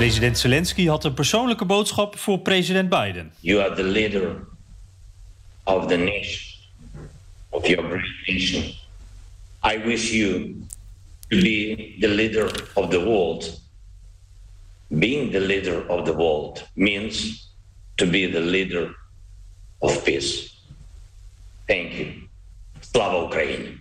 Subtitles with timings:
[0.00, 3.32] President Zelensky had een persoonlijke boodschap voor president Biden.
[3.40, 4.46] You are the leader
[5.64, 6.60] of the nation,
[7.48, 8.62] of your great nation.
[9.64, 10.56] I wish you
[11.28, 13.60] to be the leader of the world.
[14.88, 17.46] Being the leader of the world means
[17.94, 18.94] to be the leader
[19.78, 20.60] of peace.
[21.66, 22.12] Thank you.
[22.80, 23.79] Slava Ukraine.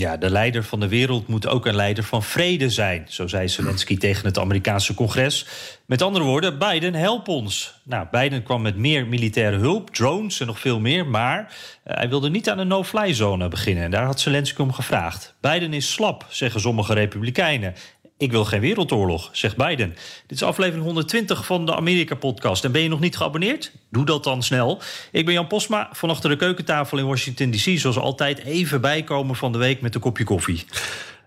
[0.00, 3.48] Ja, de leider van de wereld moet ook een leider van vrede zijn, zo zei
[3.48, 5.46] Zelensky tegen het Amerikaanse congres.
[5.86, 7.80] Met andere woorden, Biden, help ons.
[7.84, 12.08] Nou, Biden kwam met meer militaire hulp, drones en nog veel meer, maar eh, hij
[12.08, 13.84] wilde niet aan een no-fly zone beginnen.
[13.84, 15.34] En daar had Zelensky om gevraagd.
[15.40, 17.74] Biden is slap, zeggen sommige republikeinen.
[18.20, 19.88] Ik wil geen wereldoorlog, zegt Biden.
[20.26, 22.64] Dit is aflevering 120 van de Amerika-podcast.
[22.64, 23.72] En ben je nog niet geabonneerd?
[23.90, 24.80] Doe dat dan snel.
[25.12, 27.78] Ik ben Jan Posma van achter de keukentafel in Washington D.C.
[27.78, 30.64] Zoals altijd even bijkomen van de week met een kopje koffie.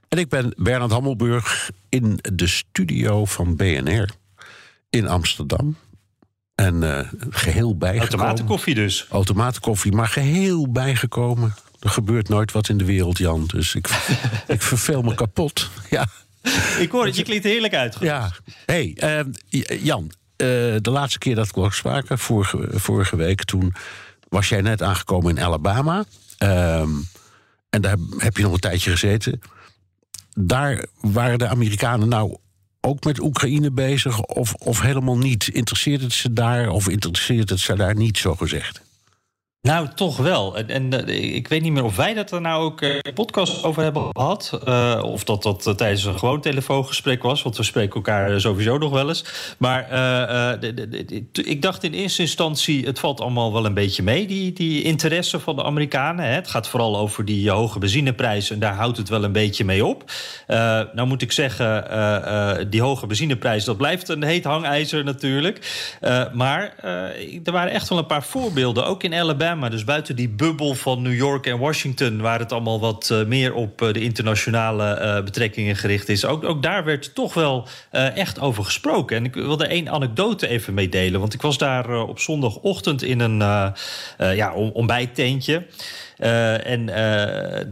[0.09, 4.09] En ik ben Bernard Hammelburg in de studio van BNR
[4.89, 5.77] in Amsterdam.
[6.55, 8.09] En uh, geheel bijgekomen.
[8.09, 9.05] Automatenkoffie dus.
[9.09, 11.53] Automatenkoffie, maar geheel bijgekomen.
[11.79, 13.45] Er gebeurt nooit wat in de wereld, Jan.
[13.45, 13.87] Dus ik,
[14.47, 15.69] ik verveel me kapot.
[15.89, 16.07] Ja.
[16.79, 17.97] Ik hoor het, je klinkt heerlijk uit.
[17.99, 18.31] Ja.
[18.65, 19.19] hey, uh,
[19.83, 20.47] Jan, uh,
[20.81, 23.73] de laatste keer dat we spraken, vorige, vorige week, toen
[24.29, 26.03] was jij net aangekomen in Alabama.
[26.43, 26.79] Uh,
[27.69, 29.41] en daar heb je nog een tijdje gezeten.
[30.39, 32.37] Daar waren de Amerikanen nou
[32.81, 35.47] ook met Oekraïne bezig, of, of helemaal niet?
[35.47, 38.81] Interesseert het ze daar, of interesseert het ze daar niet, zo gezegd?
[39.67, 40.57] Nou, toch wel.
[40.57, 43.63] En, en uh, ik weet niet meer of wij dat er nou ook uh, podcast
[43.63, 44.59] over hebben gehad.
[44.67, 47.41] Uh, of dat dat tijdens een gewoon telefoongesprek was.
[47.41, 49.25] Want we spreken elkaar sowieso nog wel eens.
[49.57, 49.87] Maar
[50.59, 52.85] de, ik dacht in eerste instantie...
[52.85, 56.25] het valt allemaal wel een beetje mee, die, die interesse van de Amerikanen.
[56.25, 56.31] Hè.
[56.31, 58.49] Het gaat vooral over die hoge benzineprijs...
[58.49, 60.11] en daar houdt het wel een beetje mee op.
[60.93, 63.63] nou moet ik zeggen, die hoge benzineprijs...
[63.63, 65.59] dat blijft een heet hangijzer natuurlijk.
[66.33, 66.75] maar
[67.43, 70.75] er waren echt wel een paar voorbeelden, ook in Alabama maar dus buiten die bubbel
[70.75, 74.99] van New York en Washington, waar het allemaal wat uh, meer op uh, de internationale
[75.01, 79.17] uh, betrekkingen gericht is, ook, ook daar werd toch wel echt over gesproken.
[79.17, 83.37] En ik wilde één anekdote even meedelen, want ik was daar op zondagochtend in een
[84.17, 85.65] ja, ontbijttentje.
[86.19, 86.85] Uh, en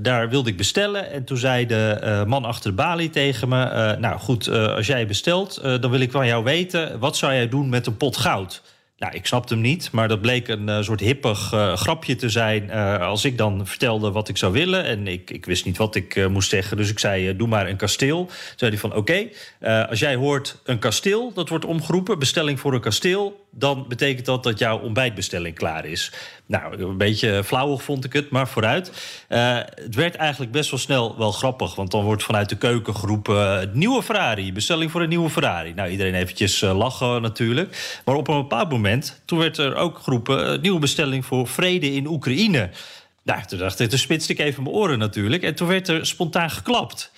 [0.01, 1.11] daar wilde ik bestellen.
[1.11, 3.95] En toen zei de man achter de balie tegen me...
[3.99, 6.99] nou goed, als jij bestelt, dan wil ik van jou weten...
[6.99, 8.61] wat zou jij doen met een pot goud?
[9.01, 12.29] Nou, ik snapte hem niet, maar dat bleek een uh, soort hippig uh, grapje te
[12.29, 12.63] zijn.
[12.63, 14.85] Uh, als ik dan vertelde wat ik zou willen.
[14.85, 17.75] En ik, ik wist niet wat ik moest zeggen, dus ik zei: Doe maar een
[17.75, 18.25] kasteel.
[18.25, 19.27] Toen zei hij van: Oké,
[19.89, 23.40] als jij hoort een kasteel, dat wordt omgeroepen, bestelling voor een kasteel.
[23.53, 26.11] Dan betekent dat dat jouw ontbijtbestelling klaar is.
[26.45, 28.91] Nou, een beetje flauwig vond ik het, maar vooruit.
[29.27, 33.69] het werd eigenlijk best wel snel wel grappig, want dan wordt vanuit de keuken geroepen:
[33.73, 35.73] Nieuwe Ferrari, bestelling voor een nieuwe Ferrari.
[35.73, 37.99] Nou, iedereen eventjes lachen natuurlijk.
[38.05, 40.61] Maar op een bepaald moment toen werd er ook geroepen...
[40.61, 42.69] Nieuwe bestelling voor vrede in Oekraïne.
[43.23, 45.43] Nou, toen dacht ik, toen spitste ik even mijn oren natuurlijk.
[45.43, 47.11] En toen werd er spontaan geklapt.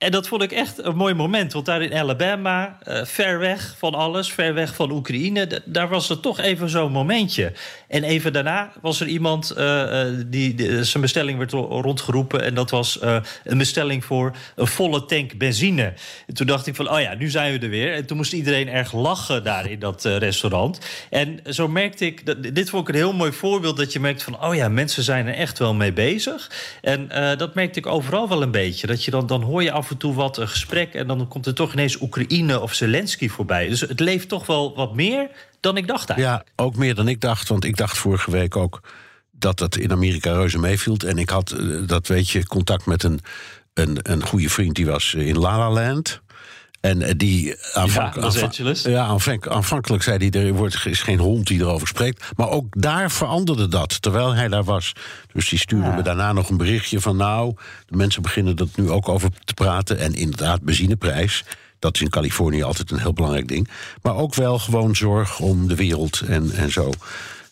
[0.00, 1.52] En dat vond ik echt een mooi moment.
[1.52, 6.10] Want daar in Alabama, uh, ver weg van alles, ver weg van Oekraïne, daar was
[6.10, 7.52] er toch even zo'n momentje.
[7.88, 12.42] En even daarna was er iemand uh, die, die, zijn bestelling werd rondgeroepen.
[12.42, 12.98] En dat was
[13.44, 15.92] een bestelling voor een volle tank benzine.
[16.26, 17.94] En toen dacht ik van, oh ja, nu zijn we er weer.
[17.94, 20.78] En toen moest iedereen erg lachen daar in dat restaurant.
[21.10, 24.22] En zo merkte ik, dat, dit vond ik een heel mooi voorbeeld, dat je merkt
[24.22, 26.50] van, oh ja, mensen zijn er echt wel mee bezig.
[26.82, 28.86] En dat merkte ik overal wel een beetje.
[28.86, 31.46] Dat je dan, dan hoor je af en toe wat een gesprek en dan komt
[31.46, 33.68] er toch ineens Oekraïne of Zelensky voorbij.
[33.68, 36.48] Dus het leeft toch wel wat meer dan ik dacht eigenlijk.
[36.56, 38.80] Ja, ook meer dan ik dacht, want ik dacht vorige week ook
[39.30, 40.96] dat het in Amerika reuze meeviel.
[40.96, 41.56] En ik had,
[41.86, 43.20] dat weet je, contact met een,
[43.74, 46.20] een, een goede vriend die was in La La Land.
[46.80, 48.82] En die aanvank ja, Los Angeles.
[48.82, 52.24] Ja, aanvank, aanvankelijk zei hij: er wordt, is geen hond die erover spreekt.
[52.36, 54.92] Maar ook daar veranderde dat terwijl hij daar was.
[55.32, 55.94] Dus die stuurde ja.
[55.94, 57.54] me daarna nog een berichtje van: Nou,
[57.86, 59.98] de mensen beginnen er nu ook over te praten.
[59.98, 61.44] En inderdaad, benzineprijs.
[61.78, 63.68] Dat is in Californië altijd een heel belangrijk ding.
[64.02, 66.92] Maar ook wel gewoon zorg om de wereld en, en zo.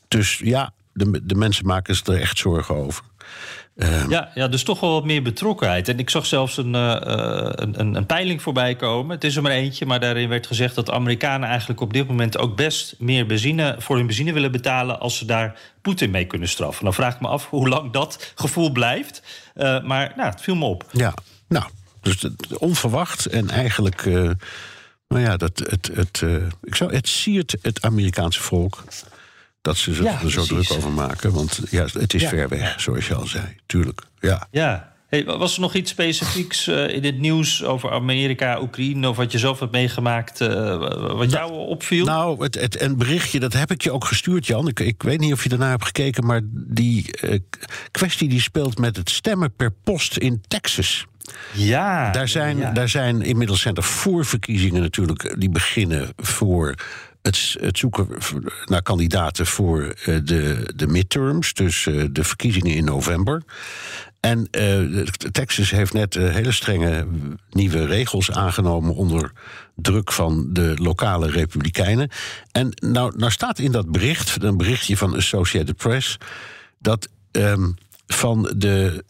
[0.08, 3.04] Dus ja, de, de mensen maken zich er echt zorgen over.
[3.78, 5.88] Ehm, Ja, ja, dus toch wel wat meer betrokkenheid.
[5.88, 9.14] En ik zag zelfs een, eh, eh, een, een, een peiling voorbij komen.
[9.14, 12.08] Het is er maar eentje, maar daarin werd gezegd dat de Amerikanen eigenlijk op dit
[12.08, 16.24] moment ook best meer benzine voor hun benzine willen betalen als ze daar Poetin mee
[16.24, 16.84] kunnen straffen.
[16.84, 19.22] Dan vraag ik me af hoe lang dat gevoel blijft.
[19.54, 20.84] Eh, maar nou, het viel me op.
[20.92, 21.14] Ja,
[21.48, 21.64] nou,
[22.00, 22.26] dus
[22.58, 24.04] onverwacht en eigenlijk.
[25.08, 26.22] nou ja, dat, het, het,
[26.62, 28.84] ik zou, het siert het Amerikaanse volk.
[29.68, 30.66] Dat ze zich Ja, er zo precies.
[30.66, 31.32] druk over maken.
[31.32, 32.28] Want ja, het is Ja.
[32.28, 33.44] ver weg, zoals je al zei.
[33.66, 34.02] Tuurlijk.
[34.20, 34.46] Ja.
[34.50, 34.92] Ja.
[35.08, 39.08] Hey, was er nog iets specifieks eh, in het nieuws over Amerika, Oekraïne...
[39.08, 40.78] of wat je zelf hebt meegemaakt, eh,
[41.16, 42.04] wat jou opviel?
[42.04, 44.68] Nou, het, het, een berichtje, dat heb ik je ook gestuurd, Jan.
[44.68, 47.38] Ik, ik weet niet of je daarna hebt gekeken, maar die eh,
[47.90, 51.06] kwestie die speelt met het stemmen per post in Texas.
[51.52, 52.70] ja, Daar zijn, ja.
[52.72, 56.74] daar zijn inmiddels zijn er voorverkiezingen natuurlijk die beginnen voor
[57.22, 58.08] het, zoeken
[58.64, 63.42] naar kandidaten voor eh, de, de midterms, dus eh, de verkiezingen in november.
[64.20, 67.06] En eh, Texas heeft net hele strenge
[67.50, 69.32] nieuwe regels aangenomen onder
[69.74, 72.10] druk van de lokale republikeinen.
[72.52, 76.16] En nou, nou staat in dat bericht, een berichtje van Associated Press,
[76.78, 77.70] dat ehm,
[78.06, 79.04] van de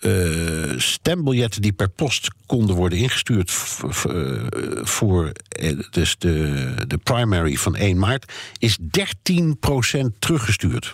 [0.00, 3.52] eh, stembiljetten die per post konden worden ingestuurd
[4.08, 4.46] eh,
[4.82, 10.92] voor eh, dus de, de primary van 1 maart, is 13% teruggestuurd.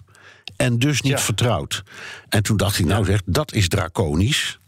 [0.56, 1.18] En dus niet Ja.
[1.18, 1.82] vertrouwd.
[2.28, 4.58] En toen dacht ik, nou zeg, dat is draconisch.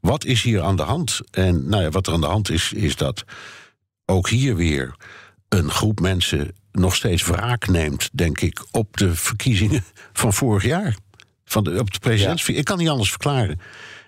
[0.00, 1.20] Wat is hier aan de hand?
[1.30, 3.24] En nou ja, wat er aan de hand is, is dat
[4.06, 4.94] ook hier weer
[5.48, 10.96] een groep mensen nog steeds wraak neemt, denk ik, op de verkiezingen van vorig jaar.
[11.44, 12.60] Van de, op de presidentsverkiezingen.
[12.60, 13.60] Ik kan niet anders verklaren.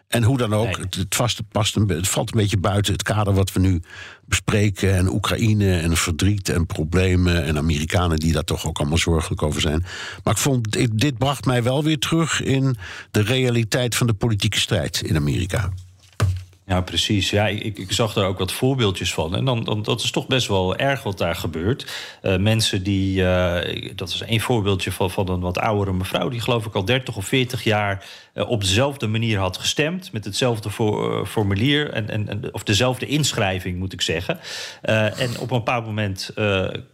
[0.08, 0.76] En hoe dan ook, Nee.
[0.80, 3.82] het, het, vast, past een, het valt een beetje buiten het kader wat we nu
[4.24, 4.94] bespreken.
[4.94, 7.44] En Oekraïne en verdriet en problemen.
[7.44, 9.84] En Amerikanen die daar toch ook allemaal zorgelijk over zijn.
[10.24, 12.76] Maar ik vond, dit, dit bracht mij wel weer terug in
[13.10, 15.72] de realiteit van de politieke strijd in Amerika.
[16.66, 17.30] Ja, precies.
[17.30, 19.36] Ja, ik, ik zag daar ook wat voorbeeldjes van.
[19.36, 21.92] En dan, dan, dat is toch best wel erg wat daar gebeurt.
[22.22, 23.26] Eh, mensen die.
[23.26, 26.28] eh, dat is één voorbeeldje van, van een wat oudere mevrouw.
[26.28, 28.04] die geloof ik al 30 of 40 jaar.
[28.36, 30.12] Eh, op dezelfde manier had gestemd.
[30.12, 31.90] met hetzelfde voor, eh, formulier.
[31.90, 34.38] En, en, of dezelfde inschrijving, moet ik zeggen.
[34.82, 36.30] Eh, en op een bepaald moment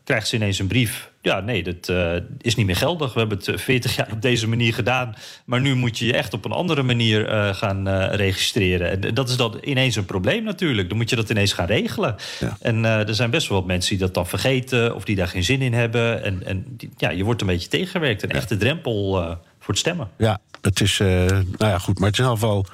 [0.05, 1.11] krijgt ze ineens een brief.
[1.23, 1.93] Ja, nee, dat
[2.41, 3.13] is niet meer geldig.
[3.13, 5.15] We hebben het eh, 40 jaar op deze manier gedaan.
[5.45, 8.91] Maar nu moet je je echt op een andere manier gaan registreren.
[8.91, 10.89] En dat is dan ineens een probleem natuurlijk.
[10.89, 12.17] Dan moet je dat ineens gaan regelen.
[12.41, 12.57] Ja.
[12.61, 14.95] En er zijn best wel wat mensen die dat dan vergeten...
[14.95, 16.23] of die daar geen zin in hebben.
[16.23, 18.23] En, en ja, je wordt een beetje tegengewerkt.
[18.23, 19.21] Een echte drempel
[19.63, 20.11] voor het stemmen.
[20.17, 21.01] Ja, het is.
[21.01, 22.67] eh, nou ja, goed, maar het is in ieder geval.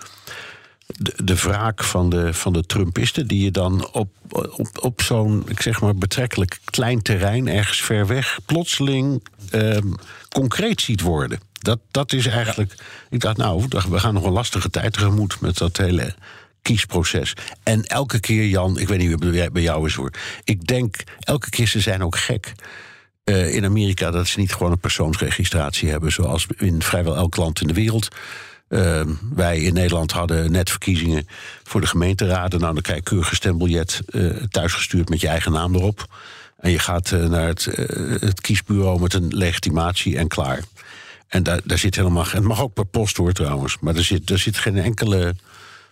[0.87, 5.44] De, de wraak van de, van de Trumpisten, die je dan op, op, op zo'n,
[5.49, 9.87] ik zeg maar, betrekkelijk klein terrein, ergens ver weg, plotseling ehm,
[10.29, 11.40] concreet ziet worden.
[11.52, 12.75] Dat, dat is eigenlijk.
[13.11, 16.14] Ik dacht, nou, we gaan nog een lastige tijd tegemoet met dat hele
[16.62, 17.32] kiesproces.
[17.62, 20.12] En elke keer, Jan, ik weet niet hoe het bij jou is hoor.
[20.44, 22.52] Ik denk, elke keer ze zijn ook gek
[23.28, 27.60] eh, in Amerika dat ze niet gewoon een persoonsregistratie hebben, zoals in vrijwel elk land
[27.60, 28.08] in de wereld.
[28.69, 29.02] Eh,
[29.34, 31.28] wij in Nederland hadden net verkiezingen
[31.62, 32.60] voor de gemeenteraden.
[32.60, 36.06] Nou, dan krijg je keurig stembiljet eh, thuisgestuurd met je eigen naam erop.
[36.58, 37.64] En je gaat eh, naar het,
[38.20, 40.62] het kiesbureau met een legitimatie en klaar.
[41.28, 42.25] En daar, daar zit helemaal.
[42.28, 43.76] Het mag ook per post hoor trouwens.
[43.80, 45.34] Maar er zit, er zit geen enkele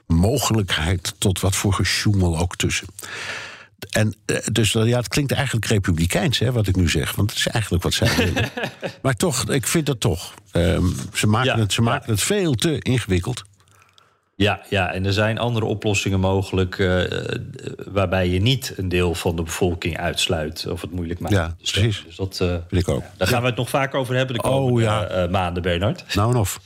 [0.06, 2.86] mogelijkheid tot wat voor gesjoemel ook tussen.
[3.90, 7.14] En eh, dus eh, ja, het klinkt eigenlijk republikeins, hè, wat ik nu zeg.
[7.14, 8.50] Want het is eigenlijk wat zij willen.
[9.02, 10.34] maar toch, ik vind dat toch.
[10.52, 11.88] Ehm, ze maken, Ja, het, ze ja.
[11.88, 13.42] maken het veel te ingewikkeld.
[14.36, 16.78] Ja, ja, en er zijn andere oplossingen mogelijk...
[16.78, 17.02] eh,
[17.92, 20.66] waarbij je niet een deel van de bevolking uitsluit...
[20.66, 21.34] of het moeilijk maakt.
[21.34, 22.04] Ja, Dus, precies.
[22.06, 23.02] Dus dat, Vind ik ook.
[23.16, 25.04] daar gaan we het nog vaak over hebben de Oh, komende ja.
[25.06, 26.14] eh, maanden, Bernard.
[26.14, 26.60] Nou en of.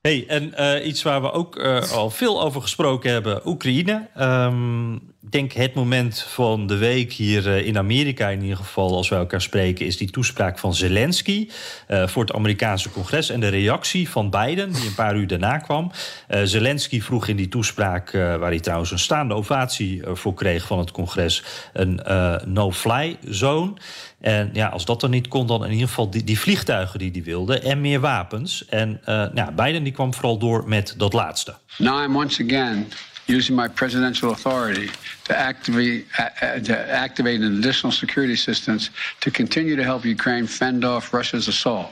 [0.00, 0.52] Hey, en
[0.88, 1.58] iets waar we ook
[1.92, 4.08] al veel over gesproken hebben, Oekraïne.
[4.14, 8.96] Ik denk het moment van de week hier eh, in Amerika in ieder geval...
[8.96, 11.48] als we elkaar spreken, is die toespraak van Zelensky...
[11.86, 14.72] eh, voor het Amerikaanse congres en de reactie van Biden...
[14.72, 15.90] die een paar uur daarna kwam.
[16.28, 20.66] Eh, Zelensky vroeg in die toespraak, waar hij trouwens een staande ovatie voor kreeg...
[20.66, 22.00] van het congres, een
[22.46, 23.72] no-fly zone...
[24.20, 27.10] En ja, als dat dan niet kon, dan in ieder geval die, die vliegtuigen die
[27.10, 28.64] hij wilde en meer wapens.
[28.64, 31.54] En nou, Biden die kwam vooral door met dat laatste.
[31.78, 32.86] Now I'm once again
[33.32, 34.90] using my presidential authority
[35.24, 38.90] to activate, uh, uh, to activate an additional security assistance
[39.22, 41.90] to continue to help Ukraine fend off Russia's assault.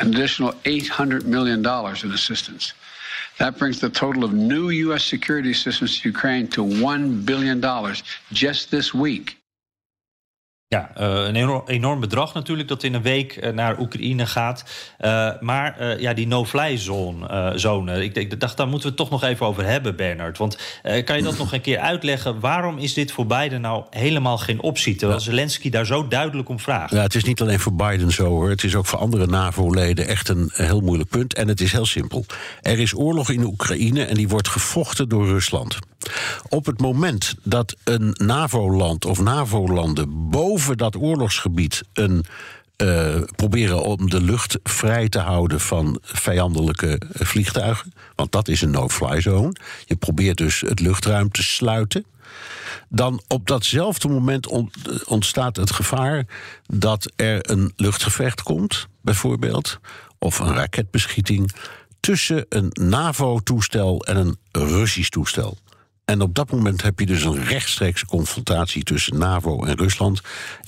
[0.00, 2.74] An additional $800 million in assistance.
[3.38, 5.04] That brings the total of new U.S.
[5.04, 7.62] security assistance to Ukraine to $1 billion
[8.32, 9.38] just this week.
[10.76, 14.64] Ja, een enorm, enorm, bedrag natuurlijk dat in een week naar Oekraïne gaat.
[15.40, 19.30] maar ja, die no-fly zone, zone ik, ik, dacht, daar moeten we het toch nog
[19.30, 20.38] even over hebben, Bernard.
[20.38, 20.58] Want
[21.04, 22.40] kan je dat nog een keer uitleggen?
[22.40, 24.96] Waarom is dit voor Biden nou helemaal geen optie?
[24.96, 26.92] Terwijl Zelensky daar zo duidelijk om vraagt.
[26.92, 28.50] Ja, het is niet alleen voor Biden zo hoor.
[28.50, 31.34] Het is ook voor andere NAVO-leden echt een heel moeilijk punt.
[31.34, 32.24] En het is heel simpel.
[32.62, 35.78] Er is oorlog in Oekraïne en die wordt gevochten door Rusland.
[36.48, 42.24] Op het moment dat een NAVO-land of NAVO-landen boven dat oorlogsgebied een
[42.82, 47.92] uh, proberen om de lucht vrij te houden van vijandelijke vliegtuigen.
[48.14, 49.52] Want dat is een no-fly zone.
[49.84, 52.04] Je probeert dus het luchtruim te sluiten.
[52.88, 54.48] Dan op datzelfde moment
[55.04, 56.26] ontstaat het gevaar
[56.66, 59.78] dat er een luchtgevecht komt, bijvoorbeeld,
[60.18, 61.52] of een raketbeschieting
[62.00, 65.58] tussen een NAVO-toestel en een Russisch toestel.
[66.06, 70.20] En op dat moment heb je dus een rechtstreekse confrontatie tussen NAVO en Rusland.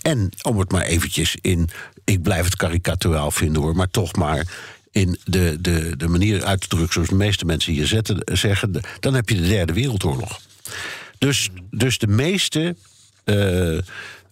[0.03, 1.69] En om het maar eventjes in,
[2.05, 4.47] ik blijf het karikaturaal vinden hoor, maar toch maar
[4.91, 8.81] in de, de, de manier uit te drukken zoals de meeste mensen hier zetten, zeggen,
[9.01, 10.41] dan heb je de derde wereldoorlog.
[11.19, 12.77] Dus, dus de meeste
[13.25, 13.79] uh,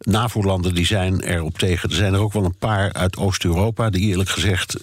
[0.00, 1.88] NAVO-landen die zijn erop tegen.
[1.88, 4.76] Er zijn er ook wel een paar uit Oost-Europa die eerlijk gezegd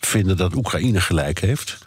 [0.00, 1.78] vinden dat Oekraïne gelijk heeft.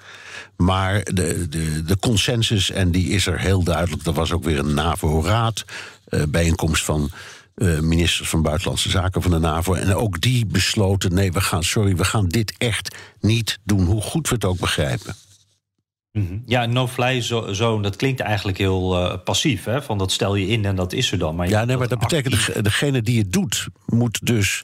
[0.64, 4.06] Maar de, de, de consensus, en die is er heel duidelijk.
[4.06, 5.66] Er was ook weer een NAVO-raad,
[6.10, 7.10] uh, bijeenkomst van
[7.56, 9.74] uh, ministers van Buitenlandse Zaken van de NAVO.
[9.74, 14.02] En ook die besloten: nee, we gaan, sorry, we gaan dit echt niet doen, hoe
[14.02, 15.16] goed we het ook begrijpen.
[16.12, 16.38] Mhm.
[16.46, 19.64] Ja, no-fly zone, dat klinkt eigenlijk heel uh, passief.
[19.64, 19.82] Hè?
[19.82, 21.36] Van dat stel je in en dat is er dan.
[21.36, 24.62] Maar ja, nee, maar dat betekent degene die het doet, moet dus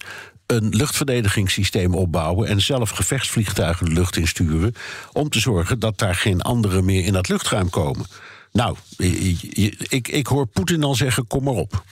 [0.47, 4.73] een luchtverdedigingssysteem opbouwen en zelf gevechtsvliegtuigen de lucht insturen.
[5.13, 8.05] om te zorgen dat daar geen anderen meer in dat luchtruim komen.
[8.51, 8.75] Nou,
[9.87, 11.83] ik, ik hoor Poetin al zeggen: kom maar op.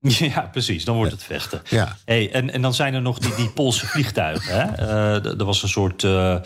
[0.18, 0.84] Ja, precies.
[0.84, 1.62] Dan wordt het vechten.
[1.68, 1.96] Ja.
[2.04, 4.54] Hey, en, en dan zijn er nog die, die Poolse vliegtuigen.
[4.54, 4.82] Hè?
[4.82, 6.36] Uh, er was een soort uh,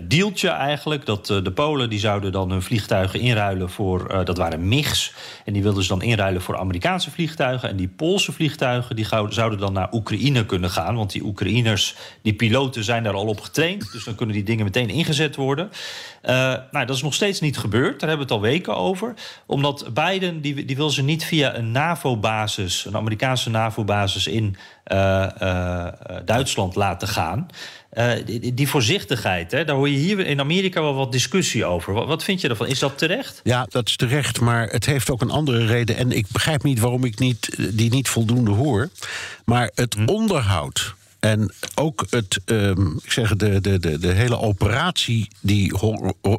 [0.00, 1.06] dealtje eigenlijk.
[1.06, 4.24] Dat de Polen die zouden dan hun vliegtuigen inruilen voor...
[4.24, 5.12] dat waren MIGs.
[5.44, 7.68] En die wilden ze dan inruilen voor Amerikaanse vliegtuigen.
[7.68, 10.96] En die Poolse vliegtuigen die zouden dan naar Oekraïne kunnen gaan.
[10.96, 13.92] Want die Oekraïners, die piloten zijn daar al op getraind.
[13.92, 15.70] Dus dan kunnen die dingen meteen ingezet worden.
[16.22, 18.00] nou, dat is nog steeds niet gebeurd.
[18.00, 19.14] Daar hebben we het al weken over.
[19.46, 22.84] Omdat Biden, die, die wil ze niet via een NAVO-basis...
[22.84, 24.56] een Amerikaanse NAVO-basis in
[24.92, 25.86] uh, uh,
[26.24, 27.48] Duitsland laten gaan.
[27.92, 31.92] Uh, die, die, voorzichtigheid, hè, daar hoor je hier in Amerika wel wat discussie over.
[31.92, 32.66] Wat, wat, vind je ervan?
[32.66, 33.40] Is dat terecht?
[33.44, 35.96] Ja, dat is terecht, maar het heeft ook een andere reden.
[35.96, 38.88] En ik begrijp niet waarom ik niet, die niet voldoende hoor.
[39.44, 40.06] Maar het hm?
[40.06, 45.74] onderhoud en ook het, um, ik zeg, de, de, de, de hele operatie die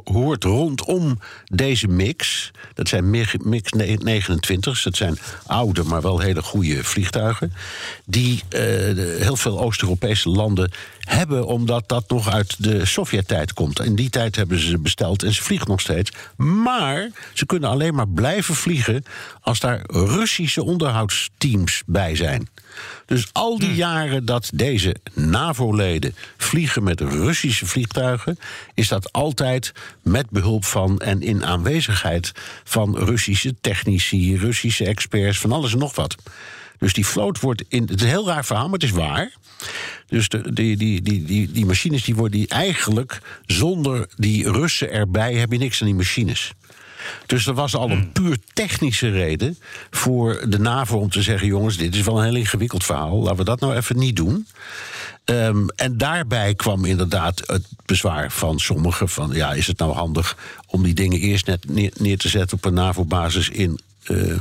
[0.04, 2.50] hoort rondom deze mix.
[2.74, 7.52] Dat zijn mix 29, dat zijn oude, maar wel hele goede vliegtuigen.
[8.04, 8.60] Die uh,
[9.22, 10.70] heel veel Oost-Europese landen
[11.06, 13.80] hebben, omdat dat nog uit de Sovjet-tijd komt.
[13.80, 16.12] In die tijd hebben ze ze besteld en ze vliegen nog steeds.
[16.36, 19.04] Maar ze kunnen alleen maar blijven vliegen
[19.40, 22.48] als daar Russische onderhoudsteams bij zijn.
[23.06, 23.76] Dus al die hmm.
[23.76, 28.38] jaren dat deze NAVO-leden vliegen met Russische vliegtuigen,
[28.74, 29.72] is dat altijd
[30.02, 32.32] met behulp van en in aanwezigheid
[32.64, 36.16] van Russische technici, Russische experts, van alles en nog wat.
[36.78, 37.82] Dus die vloot wordt in.
[37.82, 39.32] Het is een heel raar verhaal, maar het is waar.
[40.06, 44.90] Dus de, die, die, die, die, die machines die worden die eigenlijk zonder die Russen
[44.90, 46.52] erbij heb je niks aan die machines.
[47.26, 48.12] Dus er was al een hmm.
[48.12, 49.58] puur technische reden
[49.90, 53.22] voor de NAVO om te zeggen: jongens, dit is wel een heel ingewikkeld verhaal.
[53.22, 54.46] Laten we dat nou even niet doen.
[55.24, 60.36] Um, en daarbij kwam inderdaad het bezwaar van sommigen: van ja, is het nou handig
[60.66, 64.36] om die dingen eerst net neer, neer te zetten op een NAVO-basis in, uh,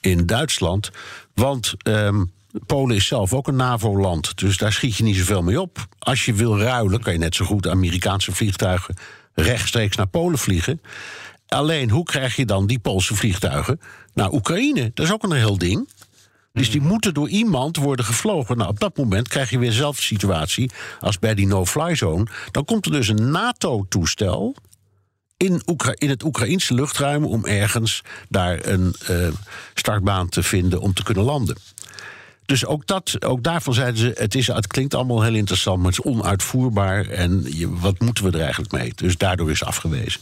[0.00, 0.90] in Duitsland?
[1.34, 1.74] Want.
[1.84, 2.32] Um,
[2.66, 5.86] Polen is zelf ook een NAVO-land, dus daar schiet je niet zoveel mee op.
[5.98, 8.94] Als je wil ruilen, kan je net zo goed Amerikaanse vliegtuigen
[9.34, 10.80] rechtstreeks naar Polen vliegen.
[11.48, 13.80] Alleen, hoe krijg je dan die Poolse vliegtuigen
[14.14, 14.90] naar Oekraïne?
[14.94, 15.88] Dat is ook een heel ding.
[16.52, 18.56] Dus die moeten door iemand worden gevlogen.
[18.56, 20.70] Nou, op dat moment krijg je weer dezelfde situatie
[21.00, 22.26] als bij die no-fly zone.
[22.50, 24.56] Dan komt er dus een NATO-toestel
[25.36, 25.62] in,
[26.08, 29.28] het Oekraïnse luchtruim om ergens daar een uh,
[29.74, 31.56] startbaan te vinden om te kunnen landen.
[32.46, 35.92] Dus ook, dat, ook daarvan zeiden ze: het, is, het klinkt allemaal heel interessant, maar
[35.92, 37.06] het is onuitvoerbaar.
[37.06, 37.46] En
[37.80, 38.92] wat moeten we er eigenlijk mee?
[38.94, 40.20] Dus daardoor is afgewezen.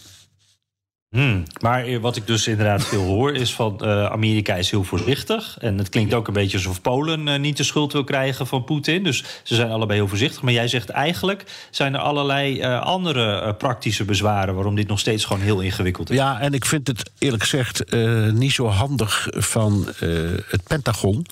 [1.17, 1.43] Hmm.
[1.61, 5.57] Maar wat ik dus inderdaad veel hoor is van uh, Amerika is heel voorzichtig.
[5.59, 8.64] En het klinkt ook een beetje alsof Polen uh, niet de schuld wil krijgen van
[8.64, 9.05] Poetin.
[9.05, 10.43] Dus ze zijn allebei heel voorzichtig.
[10.43, 14.55] Maar jij zegt eigenlijk zijn er allerlei andere praktische bezwaren...
[14.55, 16.17] waarom dit nog steeds gewoon heel ingewikkeld is.
[16.17, 17.85] Ja, en ik vind het eerlijk gezegd
[18.33, 19.87] niet zo handig van
[20.49, 21.26] het Pentagon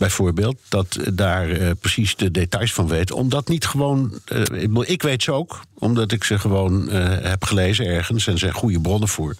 [0.00, 3.12] bijvoorbeeld, dat daar uh, precies de details van weet.
[3.12, 4.20] Omdat niet gewoon.
[4.32, 8.52] Uh, ik weet ze ook, omdat ik ze gewoon uh, heb gelezen ergens en zijn
[8.52, 9.36] goede bronnen voor.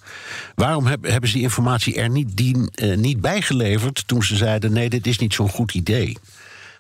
[0.55, 2.57] Waarom heb, hebben ze die informatie er niet, die,
[2.97, 6.19] niet bijgeleverd toen ze zeiden: nee, dit is niet zo'n goed idee?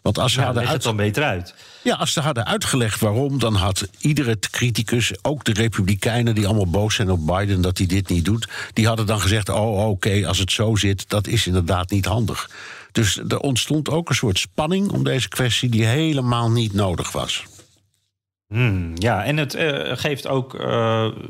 [0.02, 0.72] Want als ze ja, hadden uit...
[0.72, 1.54] het dan beter uit.
[1.82, 6.70] Ja, als ze hadden uitgelegd waarom, dan had iedere criticus, ook de Republikeinen die allemaal
[6.70, 10.26] boos zijn op Biden dat hij dit niet doet, die hadden dan gezegd: oh, oké,
[10.26, 12.50] als het zo zit, dat is inderdaad niet handig.
[12.92, 17.44] Dus er ontstond ook een soort spanning om deze kwestie die helemaal niet nodig was.
[18.48, 20.54] Hmm, ja, en het uh, geeft ook.
[20.54, 20.60] Uh,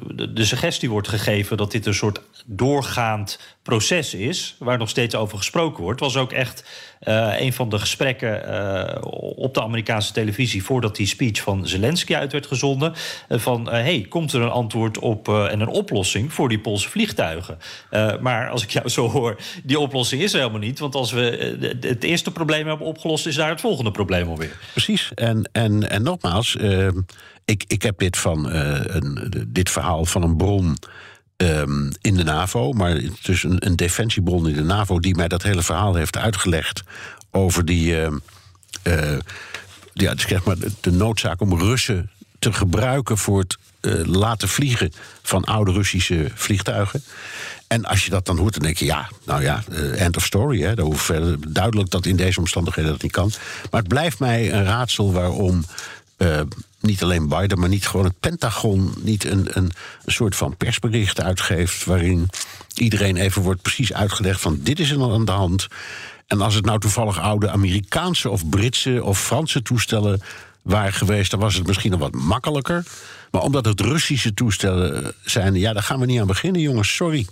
[0.06, 4.56] de, de, suggestie wordt gegeven dat dit een soort doorgaand proces is.
[4.58, 6.00] waar nog steeds over gesproken wordt.
[6.00, 6.64] was ook echt
[7.08, 9.04] uh, een van de gesprekken
[9.36, 10.64] op de Amerikaanse televisie.
[10.64, 12.92] voordat die speech van Zelensky uit werd gezonden.
[13.28, 17.58] van hey, komt er een antwoord op en een oplossing voor die Poolse vliegtuigen?
[18.20, 20.78] maar als ik jou zo hoor, die oplossing is er helemaal niet.
[20.78, 24.58] Want als we het eerste probleem hebben opgelost, is daar het volgende probleem alweer.
[24.72, 25.10] Precies.
[25.14, 26.56] En, en, en nogmaals
[27.44, 30.76] ik, ik heb dit, van, een, dit verhaal van een bron
[31.42, 35.42] um, in de NAVO, maar is een, een, defensiebron in de NAVO die mij dat
[35.42, 36.82] hele verhaal heeft uitgelegd
[37.30, 38.08] over die, uh,
[38.84, 39.18] uh,
[39.92, 43.58] ja, zeg maar de noodzaak om Russen te gebruiken voor het
[44.06, 44.92] laten vliegen
[45.22, 47.02] van oude Russische vliegtuigen.
[47.66, 50.62] En als je dat dan hoort, dan denk je, ja, nou ja, end of story.
[50.62, 50.74] Hè.
[51.48, 53.32] Duidelijk dat in deze omstandigheden dat niet kan.
[53.70, 55.64] Maar het blijft mij een raadsel waarom
[56.80, 59.70] niet alleen Biden, maar niet gewoon het Pentagon niet een, een,
[60.06, 61.84] soort van persbericht uitgeeft.
[61.84, 62.28] waarin
[62.74, 65.66] iedereen even wordt precies uitgelegd van dit is er aan de hand.
[66.26, 70.20] En als het nou toevallig oude Amerikaanse of Britse of Franse toestellen
[70.62, 72.84] waren geweest, dan was het misschien nog wat makkelijker.
[73.30, 77.26] Maar omdat het Russische toestellen zijn, ja, daar gaan we niet aan beginnen, jongens, sorry.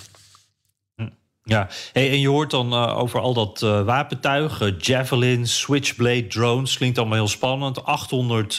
[1.48, 6.26] Ja, hey, en je hoort dan uh, over al dat uh, wapentuig, uh, Javelin, Switchblade,
[6.26, 6.76] drones.
[6.76, 7.84] Klinkt allemaal heel spannend.
[7.84, 8.58] 800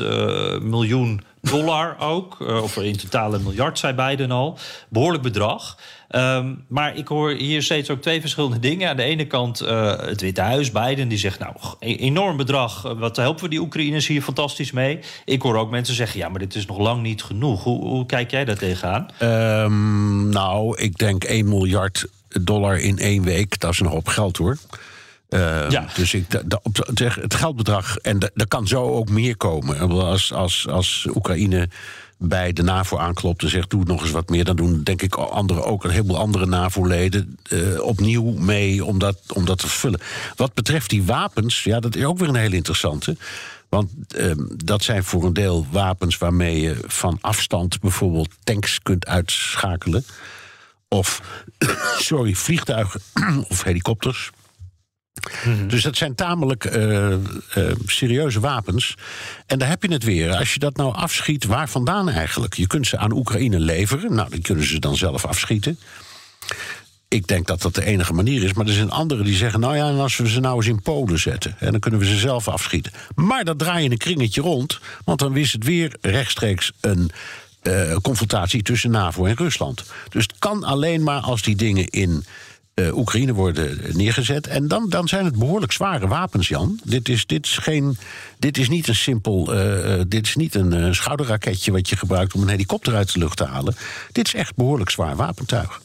[0.62, 2.40] miljoen dollar ook.
[2.40, 4.58] of in totaal een miljard, zei Biden al.
[4.90, 5.78] Behoorlijk bedrag.
[6.12, 8.90] Um, maar ik hoor hier steeds ook twee verschillende dingen.
[8.90, 11.40] Aan de ene kant het Witte Huis, Biden, die zegt...
[11.40, 15.00] nou, e-, enorm bedrag, wat helpen we die Oekraïners hier fantastisch mee?
[15.26, 17.64] Ik hoor ook mensen zeggen, ja, maar dit is nog lang niet genoeg.
[17.64, 19.08] Hoe, hoe kijk jij daar tegenaan?
[19.22, 22.08] Um, nou, ik denk 1 miljard
[22.42, 24.58] dollar in één week, dat is een hoop geld hoor.
[25.30, 25.88] Uh, ja.
[25.96, 26.26] Dus ik,
[27.00, 29.80] het geldbedrag, en er kan zo ook meer komen.
[29.90, 31.70] Als, als, als Oekraïne
[32.18, 35.16] bij de NAVO aanklopt en zegt: doe nog eens wat meer, dan doen denk ik
[35.16, 40.00] anderen ook een heleboel andere NAVO-leden uh, opnieuw mee om dat, om dat te vervullen.
[40.36, 43.18] Wat betreft die wapens, ja, dat is ook weer een hele interessante.
[43.70, 44.32] Want uh,
[44.64, 50.06] dat zijn voor een deel wapens waarmee je van afstand bijvoorbeeld tanks kunt uitschakelen
[50.90, 51.22] of
[52.10, 53.02] sorry, vliegtuigen
[53.50, 54.30] of helikopters.
[55.44, 55.68] Mhm.
[55.68, 57.18] Dus dat zijn tamelijk uh, uh,
[57.86, 58.96] serieuze wapens.
[59.46, 60.36] En daar heb je het weer.
[60.36, 62.54] Als je dat nou afschiet, waar vandaan eigenlijk?
[62.54, 64.14] Je kunt ze aan Oekraïne leveren.
[64.14, 65.80] Nou, die kunnen ze dan zelf afschieten.
[67.08, 68.54] Ik denk dat dat de enige manier is.
[68.54, 70.82] Maar er zijn anderen die zeggen: Nou ja, en als we ze nou eens in
[70.82, 71.56] Polen zetten.
[71.60, 72.92] En dan kunnen we ze zelf afschieten.
[73.16, 74.80] Maar dat draai je een kringetje rond.
[75.06, 77.12] Want dan is het weer rechtstreeks een
[77.64, 79.84] uh, confrontatie tussen NAVO en Rusland.
[80.10, 82.26] Dus het kan alleen maar als die dingen in
[82.76, 84.48] uh, Oekraïne worden neergezet.
[84.48, 86.80] En dan, dan zijn het behoorlijk zware wapens, Jan.
[86.84, 87.98] Dit is, dit is, geen,
[88.40, 89.56] dit is niet een simpel.
[89.56, 93.38] Uh, dit is niet een schouderraketje wat je gebruikt om een helikopter uit de lucht
[93.38, 93.76] te halen.
[94.12, 95.82] Dit is echt behoorlijk zwaar wapentuig.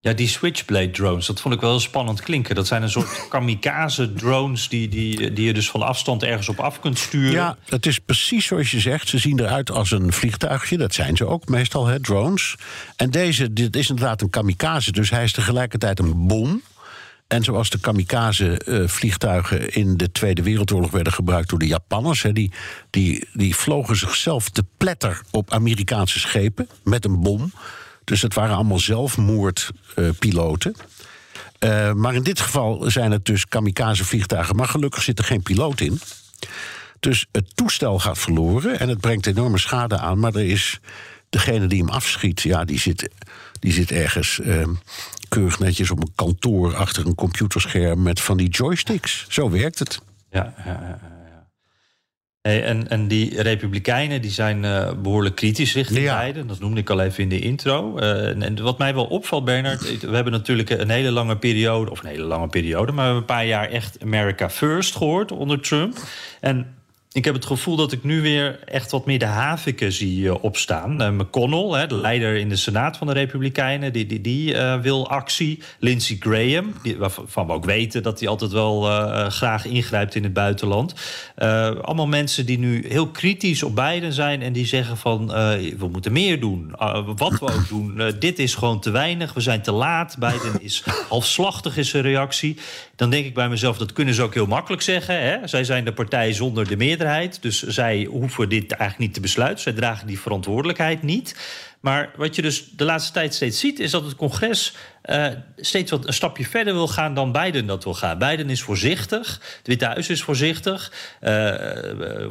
[0.00, 2.54] Ja, die Switchblade drones, dat vond ik wel heel spannend klinken.
[2.54, 6.60] Dat zijn een soort kamikaze drones die, die, die je dus van afstand ergens op
[6.60, 7.32] af kunt sturen.
[7.32, 9.08] Ja, het is precies zoals je zegt.
[9.08, 10.76] Ze zien eruit als een vliegtuigje.
[10.76, 12.54] Dat zijn ze ook meestal, hè, drones.
[12.96, 16.62] En deze, dit is inderdaad een kamikaze, dus hij is tegelijkertijd een bom.
[17.26, 22.52] En zoals de kamikaze-vliegtuigen in de Tweede Wereldoorlog werden gebruikt door de Japanners, hè, die,
[22.90, 27.52] die, die vlogen zichzelf te pletter op Amerikaanse schepen met een bom.
[28.08, 30.74] Dus het waren allemaal zelfmoordpiloten.
[31.64, 34.56] Uh, maar in dit geval zijn het dus kamikaze-vliegtuigen.
[34.56, 36.00] Maar gelukkig zit er geen piloot in.
[37.00, 40.18] Dus het toestel gaat verloren en het brengt enorme schade aan.
[40.18, 40.80] Maar er is
[41.28, 43.10] degene die hem afschiet, ja, die zit,
[43.60, 44.66] die zit ergens uh,
[45.28, 49.26] keurig netjes op een kantoor achter een computerscherm met van die joysticks.
[49.28, 50.00] Zo werkt het.
[50.30, 50.98] Ja, ja
[52.56, 56.24] en, en die Republikeinen die zijn uh, behoorlijk kritisch richting ja.
[56.24, 56.46] Biden.
[56.46, 57.98] Dat noemde ik al even in de intro.
[57.98, 61.90] Uh, en, en, wat mij wel opvalt, Bernard, we hebben natuurlijk een hele lange periode,
[61.90, 65.32] of een hele lange periode, maar we hebben een paar jaar echt America First gehoord
[65.32, 65.96] onder Trump.
[66.40, 66.66] En
[67.12, 70.44] ik heb het gevoel dat ik nu weer echt wat meer de haviken zie uh,
[70.44, 71.02] opstaan.
[71.02, 74.80] Uh, McConnell, hè, de leider in de Senaat van de Republikeinen, die, die, die uh,
[74.80, 75.62] wil actie.
[75.78, 78.82] Lindsey Graham, die, waarvan we ook weten dat hij altijd wel
[79.30, 80.94] graag ingrijpt in het buitenland.
[81.82, 85.26] allemaal mensen die nu heel kritisch op Biden zijn en die zeggen van
[85.78, 86.74] we moeten meer doen.
[87.16, 89.34] wat we ook doen, dit is gewoon te weinig.
[89.34, 90.16] We zijn te laat.
[90.18, 92.56] Biden is halfslachtig is zijn reactie.
[92.98, 95.22] Dan denk ik bij mezelf, dat kunnen ze ook heel makkelijk zeggen.
[95.22, 95.46] Hè?
[95.46, 97.42] Zij zijn de partij zonder de meerderheid.
[97.42, 99.62] Dus zij hoeven dit eigenlijk niet te besluiten.
[99.62, 101.36] Zij dragen die verantwoordelijkheid niet.
[101.80, 104.74] Maar wat je dus de laatste tijd steeds ziet, is dat het congres
[105.08, 108.18] uh, steeds wat een stapje verder wil gaan dan Biden dat wil gaan.
[108.18, 110.92] Biden is voorzichtig, het Witte Huis is voorzichtig.
[111.22, 111.54] Uh,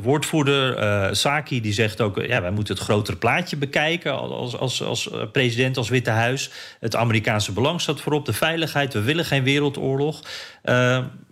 [0.02, 5.10] woordvoerder Saki die zegt ook: ja, wij moeten het grotere plaatje bekijken als, als, als
[5.32, 6.50] president, als Witte Huis.
[6.80, 8.94] Het Amerikaanse belang staat voorop, de veiligheid.
[8.94, 10.22] We willen geen wereldoorlog.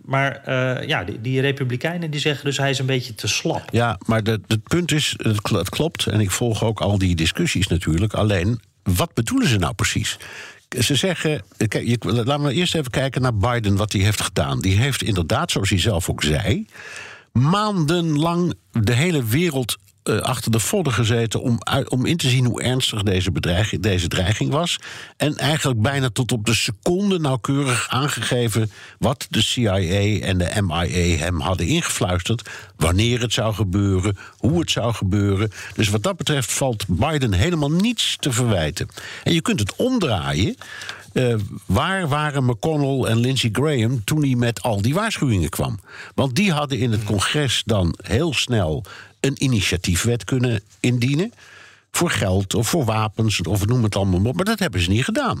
[0.02, 0.52] maar
[0.86, 3.68] ja, die, die, Republikeinen die zeggen dus hij is een beetje te slap.
[3.70, 6.06] Ja, maar het punt is, het klopt.
[6.06, 8.14] En ik volg ook al die discussies natuurlijk.
[8.14, 10.18] Alleen, wat bedoelen ze nou precies?
[10.68, 14.60] Ze zeggen, kijk, laten we eerst even kijken naar Biden, wat hij heeft gedaan.
[14.60, 16.66] Die heeft inderdaad, zoals hij zelf ook zei,
[17.32, 19.76] maandenlang de hele wereld
[20.08, 24.08] uh, achter de vodden gezeten om, om in te zien hoe ernstig deze, bedreiging, deze
[24.08, 24.78] dreiging was.
[25.16, 29.78] En eigenlijk bijna tot op de seconde nauwkeurig aangegeven wat de CIA
[30.20, 32.50] en de MIA hem hadden ingefluisterd.
[32.76, 35.50] Wanneer het zou gebeuren, hoe het zou gebeuren.
[35.74, 38.88] Dus wat dat betreft valt Biden helemaal niets te verwijten.
[39.22, 40.56] En je kunt het omdraaien.
[41.12, 41.34] Uh,
[41.66, 45.78] waar waren McConnell en Lindsey Graham toen hij met al die waarschuwingen kwam?
[46.14, 48.84] Want die hadden in het congres dan heel snel
[49.26, 51.32] een initiatiefwet kunnen indienen.
[51.90, 54.36] Voor geld of voor wapens of noem het allemaal op.
[54.36, 55.40] Maar dat hebben ze niet gedaan.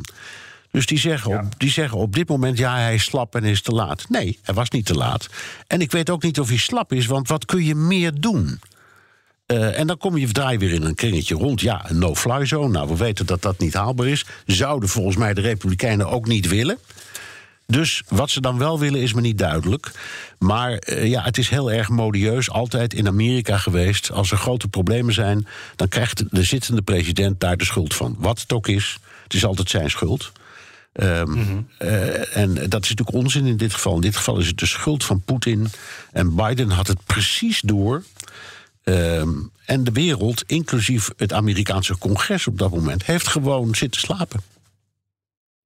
[0.70, 3.62] Dus die zeggen, op, die zeggen op dit moment, ja, hij is slap en is
[3.62, 4.08] te laat.
[4.08, 5.28] Nee, hij was niet te laat.
[5.66, 8.60] En ik weet ook niet of hij slap is, want wat kun je meer doen?
[9.46, 11.60] Uh, en dan kom je draai weer in een kringetje rond.
[11.60, 12.68] Ja, een no-fly zone.
[12.68, 14.24] Nou, we weten dat dat niet haalbaar is.
[14.46, 16.78] Zouden volgens mij de Republikeinen ook niet willen.
[17.66, 19.90] Dus wat ze dan wel willen is me niet duidelijk.
[20.38, 24.10] Maar uh, ja, het is heel erg modieus, altijd in Amerika geweest.
[24.10, 28.16] Als er grote problemen zijn, dan krijgt de zittende president daar de schuld van.
[28.18, 30.32] Wat het ook is, het is altijd zijn schuld.
[30.92, 31.68] Um, mm -hmm.
[31.78, 33.94] uh, en dat is natuurlijk onzin in dit geval.
[33.94, 35.66] In dit geval is het de schuld van Poetin.
[36.12, 38.02] En Biden had het precies door.
[38.84, 44.40] Um, en de wereld, inclusief het Amerikaanse congres op dat moment, heeft gewoon zitten slapen.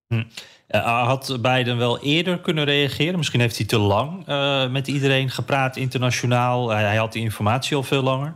[0.06, 0.22] Hm.
[0.70, 3.16] Uh, had Biden wel eerder kunnen reageren?
[3.16, 6.70] Misschien heeft hij te lang uh, met iedereen gepraat internationaal.
[6.70, 8.34] hij had die informatie al veel langer.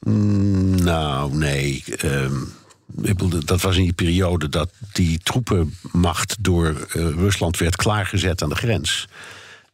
[0.00, 1.84] Mm, nou, nee.
[2.04, 2.52] Um,
[3.44, 8.54] dat was in die periode dat die troepenmacht door uh, Rusland werd klaargezet aan de
[8.54, 9.08] grens.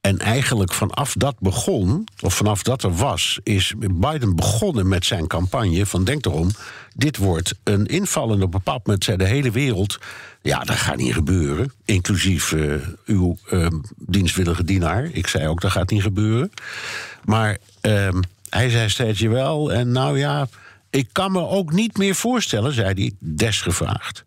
[0.00, 5.26] En eigenlijk vanaf dat begon, of vanaf dat er was, is Biden begonnen met zijn
[5.26, 6.50] campagne van denk erom,
[6.94, 8.32] dit wordt een inval.
[8.32, 9.98] En op bepaald moment zei de hele wereld,
[10.42, 11.72] ja, dat gaat niet gebeuren.
[11.84, 12.74] Inclusief uh,
[13.04, 15.04] uw uh, dienstwillige dienaar.
[15.04, 16.52] Ik zei ook, dat gaat niet gebeuren.
[17.24, 18.08] Maar uh,
[18.48, 19.72] hij zei steeds, wel.
[19.72, 20.48] En nou ja,
[20.90, 24.22] ik kan me ook niet meer voorstellen, zei hij, desgevraagd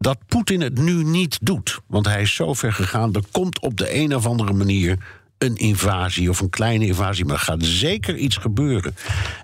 [0.00, 1.80] dat Poetin het nu niet doet.
[1.86, 3.14] Want hij is zo ver gegaan.
[3.14, 4.98] Er komt op de een of andere manier
[5.40, 7.24] een invasie of een kleine invasie.
[7.24, 8.94] Maar er gaat zeker iets gebeuren.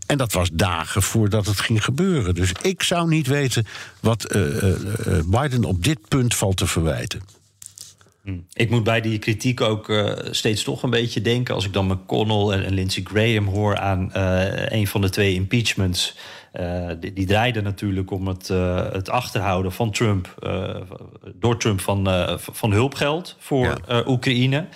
[0.07, 2.35] En dat was dagen voordat het ging gebeuren.
[2.35, 3.67] Dus ik zou niet weten
[4.01, 4.75] wat uh, uh,
[5.27, 7.21] Biden op dit punt valt te verwijten.
[8.23, 8.39] Hm.
[8.53, 9.93] Ik moet bij die kritiek ook
[10.31, 11.55] steeds toch een beetje denken...
[11.55, 14.11] als ik dan McConnell en, en Lindsey Graham hoor aan
[14.69, 16.15] een van de twee impeachments...
[16.61, 20.75] Uh, die, die draaide natuurlijk om het, uh, het achterhouden van Trump, uh,
[21.35, 24.03] door Trump van, van hulpgeld voor ja.
[24.07, 24.67] Oekraïne.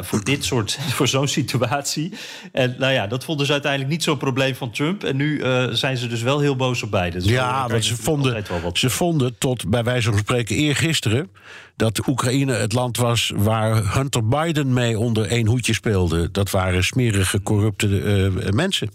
[0.00, 2.12] voor dit soort, voor zo'n situatie.
[2.52, 5.04] En nou ja, dat vonden ze uiteindelijk niet zo'n probleem van Trump.
[5.04, 7.18] En nu zijn ze dus wel heel boos op beide.
[7.18, 11.30] Dus ja, want ze vonden, ze vonden tot bij wijze van spreken eergisteren
[11.76, 16.30] dat Oekraïne het land was waar Hunter Biden mee onder één hoedje speelde.
[16.30, 17.86] Dat waren smerige, corrupte
[18.54, 18.90] mensen.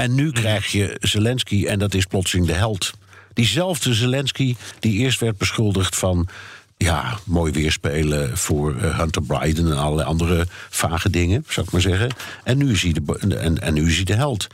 [0.00, 2.92] En nu krijg je Zelensky en dat is plotseling de held.
[3.32, 6.28] Diezelfde Zelensky die eerst werd beschuldigd van
[6.76, 11.80] ja, mooi weerspelen voor uh, Hunter Biden en allerlei andere vage dingen, zou ik maar
[11.80, 12.14] zeggen.
[12.44, 14.46] En nu is hij de, en, en nu is hij de held.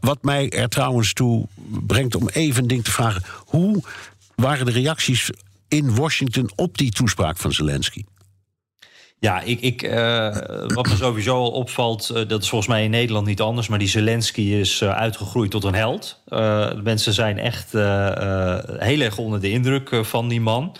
[0.00, 1.46] Wat mij er trouwens toe
[1.86, 3.82] brengt om even een ding te vragen: hoe
[4.34, 5.30] waren de reacties
[5.68, 8.04] in Washington op die toespraak van Zelensky?
[9.20, 12.90] Ja, ik, ik, uh, wat me sowieso al opvalt, uh, dat is volgens mij in
[12.90, 16.22] Nederland niet anders, maar die Zelensky is uh, uitgegroeid tot een held.
[16.82, 20.76] mensen zijn echt heel erg onder de indruk van die man.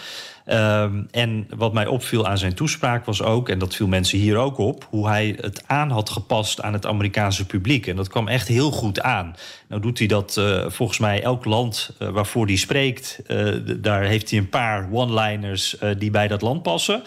[0.48, 4.37] Ehm, en wat mij opviel aan zijn toespraak was ook, en dat viel mensen hier
[4.37, 7.87] ook op, hoe hij het aan had gepast aan het Amerikaanse publiek.
[7.87, 9.34] En dat kwam echt heel goed aan.
[9.68, 14.02] Nou doet hij dat uh, volgens mij elk land uh, waarvoor hij spreekt, uh, daar
[14.02, 17.02] heeft hij een paar one-liners die bij dat land passen.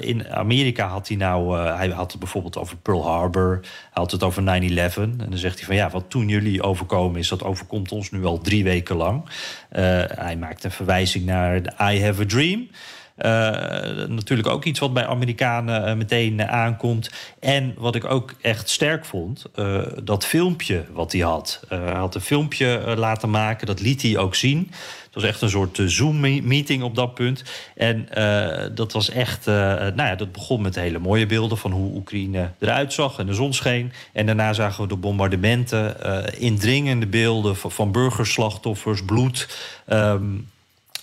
[0.00, 4.22] in Amerika had hij nou, hij had het bijvoorbeeld over Pearl Harbor, hij had het
[4.22, 4.46] over 9-11.
[4.46, 8.24] En dan zegt hij van ja, wat toen jullie overkomen is, dat overkomt ons nu
[8.24, 9.24] al drie weken lang.
[10.14, 11.56] hij maakt een verwijzing naar
[11.92, 12.55] I Have a Dream.
[13.18, 13.26] Uh,
[14.06, 17.10] natuurlijk ook iets wat bij Amerikanen uh, meteen uh, aankomt.
[17.40, 19.44] En wat ik ook echt sterk vond,
[20.04, 21.64] dat filmpje wat hij had.
[21.68, 24.70] hij had een filmpje laten maken, dat liet hij ook zien.
[25.04, 27.44] Het was echt een soort Zoom-meeting op dat punt.
[27.74, 28.08] En
[28.74, 32.92] dat was echt, nou ja, dat begon met hele mooie beelden van hoe Oekraïne eruit
[32.92, 33.92] zag en de zon scheen.
[34.12, 35.96] En daarna zagen we de bombardementen,
[36.38, 39.48] indringende beelden van, burgerslachtoffers, bloed.
[39.88, 40.48] Um,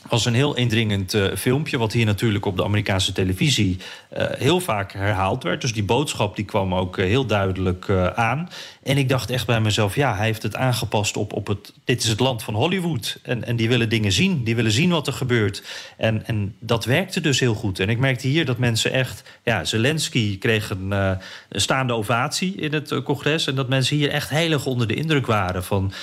[0.10, 3.78] was een heel indringend uh, filmpje, wat hier natuurlijk op de Amerikaanse televisie
[4.18, 5.62] heel vaak herhaald werd.
[5.62, 8.50] Dus die boodschap die kwam ook uh, heel duidelijk aan.
[8.84, 11.74] En ik dacht echt bij mezelf, ja, hij heeft het aangepast op, op het.
[11.84, 13.20] Dit is het land van Hollywood.
[13.24, 15.64] En, en die willen dingen zien, die willen zien wat er gebeurt.
[15.98, 17.80] En, en dat werkte dus heel goed.
[17.80, 19.24] En ik merkte hier dat mensen echt.
[19.44, 21.18] Ja, Zelensky kreeg een,
[21.50, 23.48] staande ovatie in het congres.
[23.48, 25.94] En dat mensen hier echt heel erg onder de indruk waren van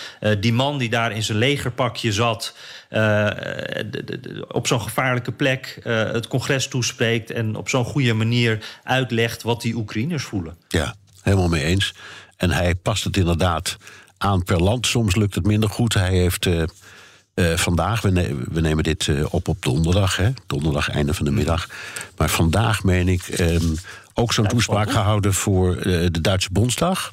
[0.40, 2.56] die man die daar in zijn legerpakje zat.
[4.48, 9.74] Op zo'n gevaarlijke plek het congres toespreekt en op zo'n goede manier uitlegt wat die
[9.74, 10.56] Oekraïners voelen.
[10.68, 11.94] Ja, helemaal mee eens.
[12.36, 13.76] En hij past het inderdaad
[14.18, 14.86] aan per land.
[14.86, 15.94] Soms lukt het minder goed.
[15.94, 16.62] Hij heeft uh,
[17.34, 20.30] uh, vandaag, we, ne we, nemen dit op op donderdag, hè?
[20.46, 21.68] donderdag einde van de middag.
[22.16, 23.74] Maar vandaag, meen ik, um,
[24.14, 27.12] ook zo'n toespraak gehouden voor de Duitse Bondsdag.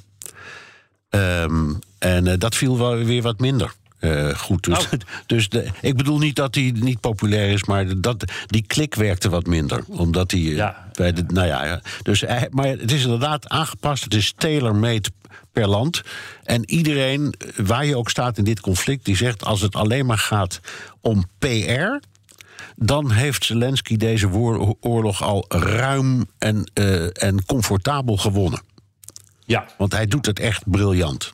[1.09, 3.73] Um, en dat viel wel weer wat minder.
[3.99, 4.63] Uh, goed.
[4.63, 4.91] Dus, oh.
[5.25, 9.29] dus de, ik bedoel niet dat hij niet populair is, maar dat, die klik werkte
[9.29, 9.83] wat minder.
[9.87, 10.39] Omdat hij.
[10.39, 10.89] Ja.
[10.93, 14.03] Bij de, nou ja, dus hij, maar het is inderdaad aangepast.
[14.03, 15.09] Het is tailor-made
[15.51, 16.01] per land.
[16.43, 20.17] En iedereen, waar je ook staat in dit conflict, die zegt: als het alleen maar
[20.17, 20.59] gaat
[21.01, 22.05] om PR.
[22.79, 24.29] Dan heeft Zelensky deze
[24.79, 28.61] oorlog al ruim en, uh, en comfortabel gewonnen.
[29.45, 29.65] Ja.
[29.77, 31.33] Want hij doet het echt briljant.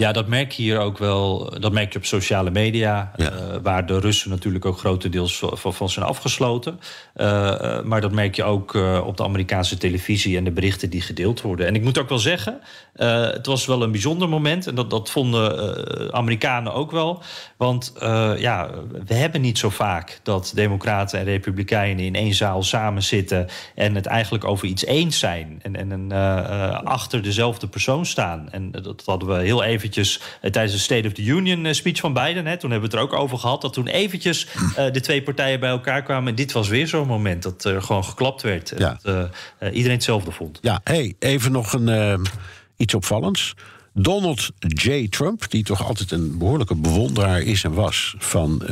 [0.00, 1.52] Ja, dat merk je hier ook wel.
[1.58, 3.32] Dat merk je op sociale media, ja.
[3.32, 6.80] uh, waar de Russen natuurlijk ook grotendeels van, van zijn afgesloten.
[7.16, 11.00] Uh, maar dat merk je ook uh, op de Amerikaanse televisie en de berichten die
[11.00, 11.66] gedeeld worden.
[11.66, 12.60] En ik moet ook wel zeggen,
[13.32, 14.66] het was wel een bijzonder moment.
[14.66, 17.22] En dat, dat vonden Amerikanen ook wel.
[17.56, 17.92] Want
[18.36, 18.70] ja,
[19.06, 23.94] we hebben niet zo vaak dat Democraten en Republikeinen in één zaal samen zitten en
[23.94, 25.60] het eigenlijk over iets eens zijn.
[25.62, 26.12] En, en
[26.84, 28.48] achter dezelfde persoon staan.
[28.50, 31.72] En dat hadden we heel even eventjes uh, tijdens de State of the Union uh,
[31.72, 32.46] speech van Biden.
[32.46, 33.60] Hè, toen hebben we het er ook over gehad.
[33.60, 36.28] Dat toen eventjes uh, de twee partijen bij elkaar kwamen.
[36.28, 38.72] En dit was weer zo'n moment dat er gewoon geklapt werd.
[38.76, 38.98] Ja.
[39.02, 40.58] Dat iedereen hetzelfde vond.
[40.62, 42.26] Ja, hey, even nog een,
[42.76, 43.54] iets opvallends.
[43.94, 45.08] Donald J.
[45.08, 48.62] Trump, die toch altijd een behoorlijke bewonderaar is en was van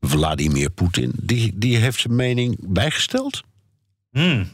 [0.00, 3.42] Vladimir Poetin, die, die heeft zijn mening bijgesteld.
[4.10, 4.48] Hmm.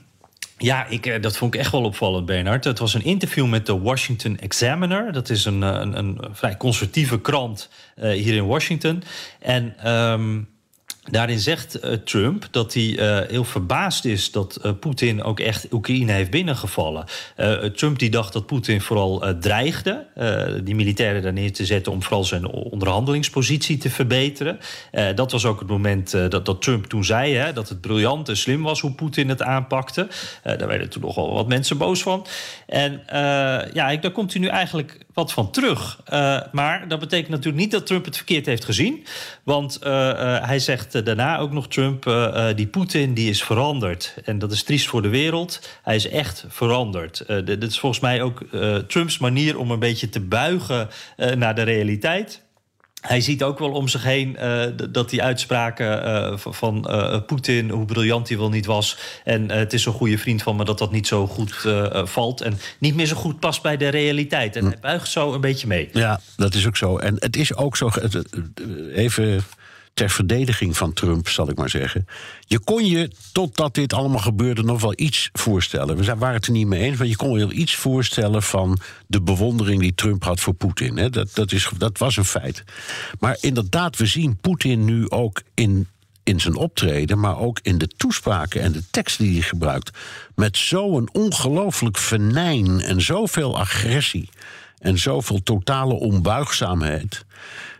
[0.62, 2.64] Ja, ik, eh, dat vond ik echt wel opvallend, Bernard.
[2.64, 5.12] Het was een interview met de Washington Examiner.
[5.12, 9.02] Dat is een, eh, een, een vrij conservatieve krant uh, hier in Washington.
[9.40, 10.48] En um,
[11.10, 15.72] Daarin zegt uh, Trump dat hij uh, heel verbaasd is dat uh, Poetin ook echt
[15.72, 17.04] Oekraïne heeft binnengevallen.
[17.74, 20.06] Trump die dacht dat Poetin vooral dreigde
[20.64, 24.58] die militairen daar neer te zetten om vooral zijn onderhandelingspositie te verbeteren.
[25.14, 28.36] dat was ook het moment dat, dat, Trump toen zei hè, dat het briljant en
[28.36, 30.08] slim was hoe Poetin het aanpakte.
[30.42, 32.26] daar werden toen nogal wat mensen boos van.
[32.66, 33.02] En
[33.72, 36.00] ja, daar komt hij nu eigenlijk wat van terug.
[36.52, 39.06] maar dat betekent natuurlijk niet dat Trump het verkeerd heeft gezien.
[39.42, 39.78] Want
[40.42, 44.14] hij zegt daarna ook nog Trump, uh, die Poetin, die is veranderd.
[44.24, 45.68] En dat is triest voor de wereld.
[45.82, 47.24] Hij is echt veranderd.
[47.28, 48.42] Uh, dit is volgens mij ook
[48.86, 52.42] Trumps manier om een beetje te buigen naar de realiteit.
[53.02, 57.70] Hij ziet ook wel om zich heen uh, dat die uitspraken uh, van uh, Poetin,
[57.70, 58.98] hoe briljant hij wel niet was.
[59.24, 61.66] En het is een goede vriend van me dat dat niet zo goed
[62.04, 62.40] valt.
[62.40, 64.56] En niet meer zo goed past bij de realiteit.
[64.56, 65.88] En hij buigt zo een beetje mee.
[65.92, 66.98] Ja, dat is ook zo.
[66.98, 67.90] En het is ook zo.
[68.94, 69.42] Even
[69.94, 72.06] ter verdediging van Trump, zal ik maar zeggen.
[72.46, 75.96] Je kon je, totdat dit allemaal gebeurde, nog wel iets voorstellen.
[75.96, 78.78] We waren het er niet mee eens, maar je kon je wel iets voorstellen van
[79.06, 81.10] de bewondering die Trump had voor Poetin.
[81.10, 82.64] Dat, dat, is, dat was een feit.
[83.20, 85.86] Maar inderdaad, we zien Poetin nu ook in
[86.24, 89.90] in zijn optreden, maar ook in de toespraken en de teksten die hij gebruikt.
[90.34, 94.28] Met zo'n ongelooflijk venijn en zoveel agressie
[94.78, 97.24] en zoveel totale onbuigzaamheid.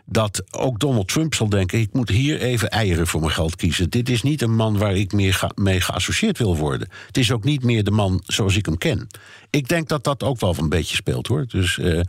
[0.05, 3.89] Dat ook Donald Trump zal denken: ik moet hier even eieren voor mijn geld kiezen.
[3.89, 6.89] Dit is niet een man waar ik meer mee geassocieerd wil worden.
[7.07, 9.07] Het is ook niet meer de man zoals ik hem ken.
[9.49, 11.45] Ik denk dat dat ook wel een beetje speelt hoor.
[11.47, 11.77] Dus.
[11.79, 12.01] eh,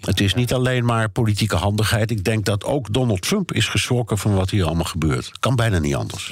[0.00, 2.10] het is niet alleen maar politieke handigheid.
[2.10, 5.30] Ik denk dat ook Donald Trump is geschrokken van wat hier allemaal gebeurt.
[5.40, 6.28] Kan bijna niet anders.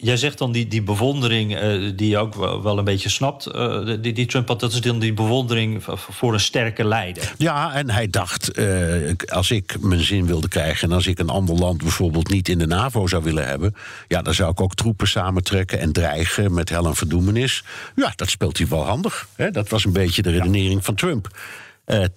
[0.00, 3.46] Jij zegt dan die, die bewondering eh, die je ook wel, wel een beetje snapt,
[3.46, 7.32] eh, die, die Trump had, dat is dan die bewondering voor een sterke leider.
[7.38, 10.88] Ja, en hij dacht, eh, als ik mijn zin wilde krijgen...
[10.88, 13.74] en als ik een ander land bijvoorbeeld niet in de NAVO zou willen hebben...
[14.08, 17.64] ja, dan zou ik ook troepen samentrekken en dreigen met hel en verdoemenis.
[17.96, 19.28] Ja, dat speelt hij wel handig.
[19.36, 19.50] Hè?
[19.50, 21.38] Dat was een beetje de redenering van Trump.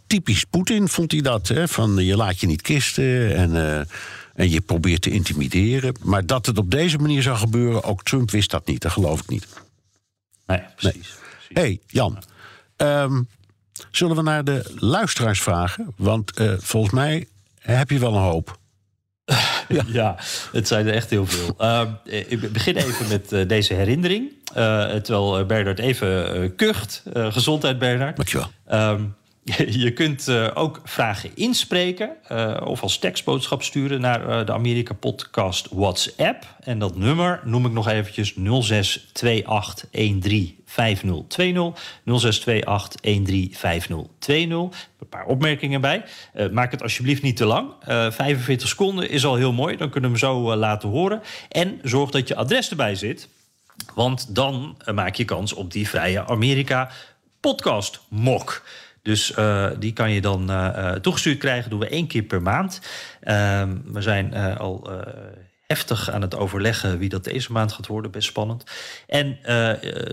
[0.08, 1.68] Typisch Poetin vond hij dat, hè?
[1.68, 3.88] van je laat je niet kisten en...
[4.34, 5.96] en je probeert te intimideren.
[6.04, 8.82] Maar dat het op deze manier zou gebeuren, ook Trump wist dat niet.
[8.82, 9.48] Dat geloof ik niet.
[10.48, 11.14] Nee, precies.
[11.54, 12.24] Hé, hey, Jan.
[12.76, 13.22] ehm,
[13.92, 15.94] zullen we naar de luisteraars vragen?
[15.98, 17.28] Want eh, volgens mij
[17.60, 18.58] heb je wel een hoop.
[19.88, 20.16] Ja.
[20.52, 21.56] het zijn er echt heel veel.
[21.58, 24.32] Ehm, eh, ik begin even met eh, deze herinnering.
[24.54, 27.04] Eh, terwijl Bernard even kucht.
[27.14, 28.16] Gezondheid, Bernard.
[28.16, 28.52] Dankjewel.
[28.66, 29.04] Ehm,
[29.86, 34.94] je kunt eh, ook vragen inspreken eh, of als tekstboodschap sturen naar eh, de Amerika
[34.94, 36.56] Podcast WhatsApp.
[36.60, 38.38] En dat nummer noem ik nog eventjes 0628135020.
[42.06, 42.12] 0628135020.
[45.00, 46.04] Een paar opmerkingen bij.
[46.52, 47.72] Maak het alsjeblieft niet te lang.
[47.80, 49.78] Eh 45 seconden is al heel mooi.
[49.78, 51.22] Dan kunnen we hem zo laten horen.
[51.50, 53.30] En zorg dat je adres erbij zit.
[53.94, 56.92] Want dan maak je kans op die Vrije Amerika
[57.40, 58.64] podcast mok.
[59.04, 61.70] Dus eh, die kan je dan eh, eh, toegestuurd krijgen.
[61.70, 62.82] doen we één keer per maand.
[63.22, 64.90] Ehm, we zijn al
[65.68, 68.12] heftig aan het overleggen wie dat deze maand gaat worden.
[68.12, 68.64] Best spannend.
[69.08, 69.38] En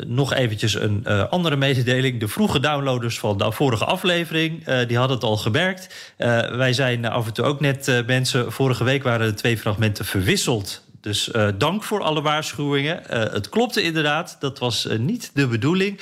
[0.06, 2.20] nog eventjes een andere mededeling.
[2.20, 4.64] De vroege downloaders van de vorige aflevering...
[4.86, 6.14] die hadden het al gemerkt.
[6.56, 8.52] Wij zijn af en toe ook net mensen...
[8.52, 10.82] Vorige week waren de twee fragmenten verwisseld...
[11.00, 13.08] Dus eh, dank voor alle waarschuwingen.
[13.08, 16.00] Eh, het klopte inderdaad, dat was eh, niet de bedoeling.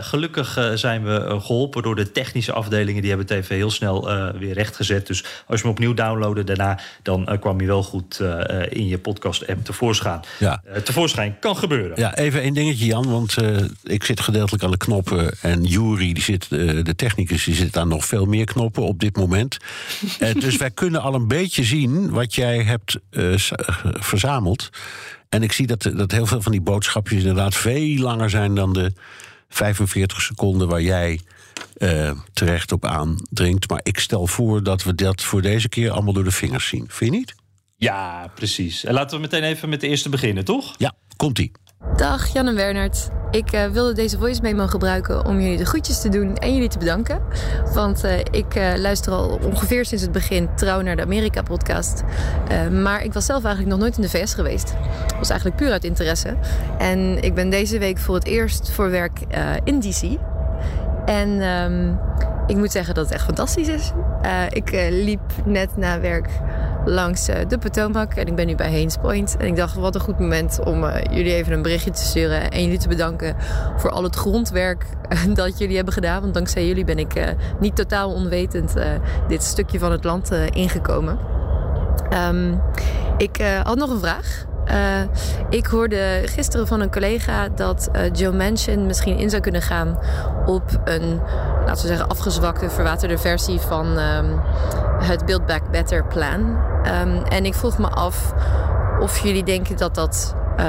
[0.00, 3.00] Gelukkig zijn we eh, geholpen door de technische afdelingen.
[3.00, 4.08] Die hebben het even heel snel
[4.38, 5.06] weer rechtgezet.
[5.06, 6.78] Dus als je hem opnieuw downloadde daarna...
[7.02, 8.20] dan kwam hij wel goed
[8.68, 10.20] in je podcast-app tevoorschijn.
[10.38, 10.62] Ja.
[10.84, 11.98] Tevoorschijn kan gebeuren.
[11.98, 13.10] Ja, even één dingetje, Jan.
[13.10, 13.36] Want
[13.82, 15.34] ik zit gedeeltelijk aan de knoppen.
[15.40, 19.16] En Jury, die zit, de technicus, die zit aan nog veel meer knoppen op dit
[19.16, 19.56] moment.
[20.38, 23.34] Dus wij kunnen al een beetje zien wat jij hebt eh,
[24.40, 24.70] verzameld.
[25.28, 28.72] En ik zie dat, dat heel veel van die boodschapjes inderdaad veel langer zijn dan
[28.72, 28.92] de
[29.48, 31.20] 45 seconden waar jij
[31.76, 33.68] eh, terecht op aandringt.
[33.68, 36.84] Maar ik stel voor dat we dat voor deze keer allemaal door de vingers zien.
[36.88, 37.34] Vind je niet?
[37.76, 38.84] Ja, precies.
[38.84, 40.74] En laten we meteen even met de eerste beginnen, toch?
[40.78, 41.52] Ja, komt-ie.
[42.00, 43.08] Dag Jan en Bernard.
[43.30, 46.68] Ik eh, wilde deze voice memo gebruiken om jullie de groetjes te doen en jullie
[46.68, 47.22] te bedanken.
[47.72, 52.02] Want eh, ik eh, luister al ongeveer sinds het begin trouw naar de Amerika-podcast.
[52.82, 54.74] Maar ik was zelf eigenlijk nog nooit in de VS geweest.
[55.06, 56.36] Dat was eigenlijk puur uit interesse.
[56.78, 59.20] En ik ben deze week voor het eerst voor werk
[59.64, 60.18] in DC.
[61.04, 61.92] En ehm,
[62.50, 63.92] ik moet zeggen dat het echt fantastisch is.
[64.22, 66.28] Eh, ik eh, liep net na werk
[66.84, 69.36] langs eh, de Potomac en ik ben nu bij Haynes Point.
[69.36, 72.62] En ik dacht, wat een goed moment om jullie even een berichtje te sturen en
[72.62, 73.36] jullie te bedanken
[73.76, 74.86] voor al het grondwerk
[75.34, 76.20] dat jullie hebben gedaan.
[76.20, 78.74] Want dankzij jullie ben ik niet totaal onwetend
[79.28, 81.18] dit stukje van het land ingekomen.
[82.08, 82.54] Ehm,
[83.16, 84.48] ik had nog een vraag.
[84.70, 85.02] Eh,
[85.48, 89.98] ik hoorde gisteren van een collega dat eh, Joe Manchin misschien in zou kunnen gaan
[90.46, 91.20] op een,
[91.66, 94.26] laten we zeggen, afgezwakte, verwaterde versie van ehm,
[95.02, 96.58] het Build Back Better plan.
[96.82, 98.34] Ehm, en ik vroeg me af
[99.00, 100.66] of jullie denken dat dat eh,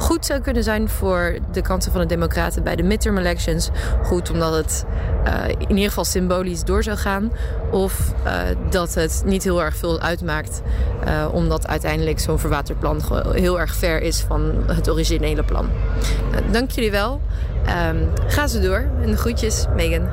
[0.00, 3.70] goed zou kunnen zijn voor de kansen van de Democraten bij de midterm elections.
[4.02, 4.84] Goed, omdat het
[5.24, 7.32] eh, in ieder geval symbolisch door zou gaan.
[7.70, 10.62] Of eh, dat het niet heel erg veel uitmaakt,
[11.04, 15.70] eh, omdat uiteindelijk zo'n verwaterd plan gewoon heel erg ver is van het originele plan.
[16.50, 17.20] Dank jullie wel.
[17.66, 18.90] Ehm, ga ze door.
[19.02, 20.08] En de groetjes, Megan.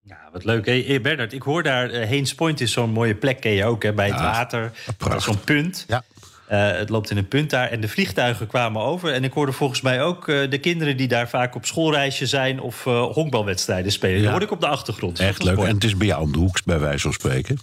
[0.00, 0.66] Ja, wat leuk.
[0.66, 3.82] Hey, hey, Bernard, ik hoor daar, Haynes Point is zo'n mooie plek, ken je ook,
[3.82, 4.72] hè, bij het Ja, water.
[5.16, 5.84] Zo'n punt.
[5.88, 6.02] Ja.
[6.46, 9.12] Eh, het loopt in een punt daar en de vliegtuigen kwamen over.
[9.12, 12.60] En ik hoorde volgens mij ook eh, de kinderen die daar vaak op schoolreisje zijn...
[12.60, 14.16] of eh, honkbalwedstrijden spelen.
[14.16, 14.20] Ja.
[14.22, 15.20] Dat hoorde ik op de achtergrond.
[15.20, 15.58] Echt leuk.
[15.58, 17.58] En het is bij jou om de hoek, bij wijze van spreken.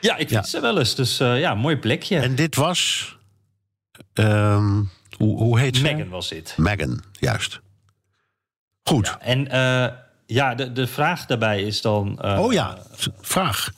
[0.00, 0.42] Ja, ik vind Ja.
[0.50, 0.94] ze wel eens.
[0.94, 2.18] Dus ja, mooi plekje.
[2.18, 3.10] En dit was.
[4.12, 4.82] ehm,
[5.16, 5.82] hoe, hoe heet ze?
[5.82, 6.54] Megan was dit.
[6.56, 7.60] Megan, juist.
[8.82, 9.16] Goed.
[9.20, 9.48] En
[10.26, 12.22] ja, de, de vraag daarbij is dan...
[12.38, 12.78] oh ja,
[13.20, 13.72] vraag.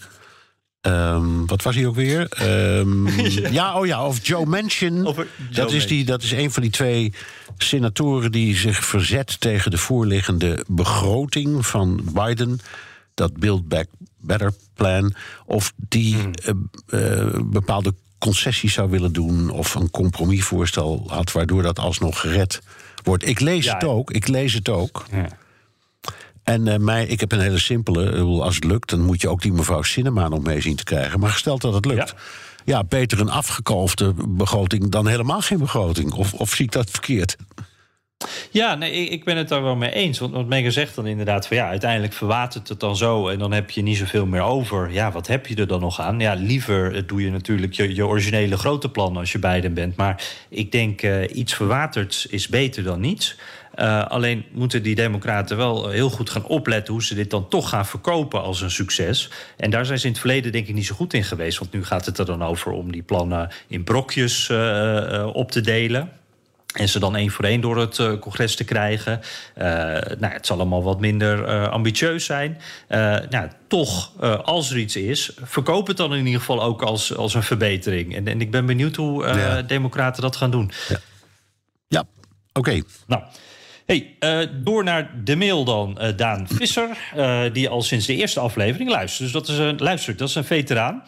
[0.84, 2.28] Ehm, wat was hij ook weer?
[2.28, 3.06] Ehm,
[3.52, 3.78] ja.
[3.78, 5.02] oh ja, of Joe Manchin.
[5.02, 7.12] Joe dat, is die, dat is een van die twee
[7.58, 12.58] senatoren die zich verzet tegen de voorliggende begroting van Biden.
[13.14, 13.86] dat Build Back
[14.18, 15.14] Better plan,
[15.46, 16.32] of die Hmm.
[16.86, 22.62] eh, eh, bepaalde concessies zou willen doen of een compromisvoorstel had, waardoor dat alsnog gered
[23.02, 23.28] wordt.
[23.28, 25.04] Ik lees Ja, het ook, ik lees het ook.
[25.12, 25.28] Ja.
[26.44, 28.10] En eh, mij, ik heb een hele simpele.
[28.10, 30.84] bedoel, Als het lukt, dan moet je ook die mevrouw Sinema nog mee zien te
[30.84, 31.20] krijgen.
[31.20, 32.08] Maar gesteld dat het lukt.
[32.08, 32.14] Ja.
[32.66, 36.12] Ja, beter een afgekalfde begroting dan helemaal geen begroting.
[36.12, 37.36] Of, of zie ik dat verkeerd?
[38.50, 40.18] Ja, nee, ik- ben het daar wel mee eens.
[40.18, 43.52] Want wat Megan zegt dan inderdaad van ja, uiteindelijk verwatert het dan zo en dan
[43.52, 44.92] heb je niet zoveel meer over.
[44.92, 46.20] Ja, wat heb je er dan nog aan?
[46.20, 49.96] Ja, liever eh, doe je natuurlijk je, je originele grote plan als je Biden bent.
[49.96, 53.36] Maar ik denk eh, iets verwaterd is beter dan niets.
[53.74, 57.68] Eh, alleen moeten die Democraten wel heel goed gaan opletten hoe ze dit dan toch
[57.68, 59.30] gaan verkopen als een succes.
[59.56, 61.58] En daar zijn ze in het verleden denk ik niet zo goed in geweest.
[61.58, 65.50] Want nu gaat het er dan over om die plannen in brokjes eh, eh, op
[65.50, 66.10] te delen.
[66.74, 69.20] En ze dan één voor één door het eh, congres te krijgen.
[69.54, 69.64] Eh,
[70.18, 72.60] nou, het zal allemaal wat minder eh, ambitieus zijn.
[72.88, 72.98] Eh,
[73.30, 77.16] nou, toch, eh, als er iets is, verkoop het dan in ieder geval ook als,
[77.16, 78.16] als een verbetering.
[78.16, 79.62] En, en ik ben benieuwd hoe eh, Ja.
[79.62, 80.70] Democraten dat gaan doen.
[81.88, 82.04] Ja,
[82.52, 82.82] oké.
[83.06, 83.22] Nou.
[83.86, 85.98] Hey, eh, door naar de mail dan.
[85.98, 89.22] Eh, Daan Visser, eh, die al sinds de eerste aflevering luistert.
[89.22, 91.02] Dus dat is een, luistert, dat is een veteraan.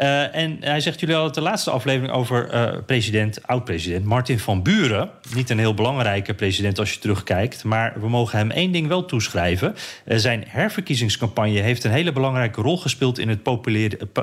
[0.00, 4.38] Eh, en hij zegt, jullie hadden het de laatste aflevering over eh, president, oud-president Martin
[4.38, 5.10] van Buren.
[5.34, 7.64] Niet een heel belangrijke president als je terugkijkt.
[7.64, 9.74] Maar we mogen hem één ding wel toeschrijven.
[10.04, 13.18] Eh, zijn herverkiezingscampagne heeft een hele belangrijke rol gespeeld...
[13.18, 13.42] in het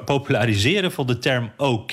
[0.06, 1.92] populariseren van de term OK.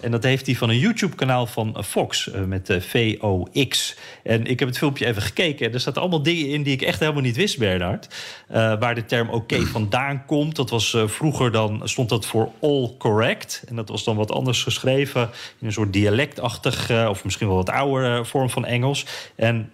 [0.00, 3.96] En dat heeft hij van een YouTube-kanaal van Fox met de VOX.
[4.22, 5.66] En ik heb het filmpje even gekeken.
[5.66, 8.08] En er zaten allemaal dingen in die ik echt helemaal niet wist, Bernard.
[8.48, 10.56] Waar de term OK vandaan komt.
[10.56, 13.62] Dat was vroeger dan stond dat voor all correct.
[13.68, 15.30] En dat was dan wat anders geschreven
[15.60, 19.06] in een soort dialectachtig, eh, of misschien wel wat oudere vorm van Engels.
[19.36, 19.70] En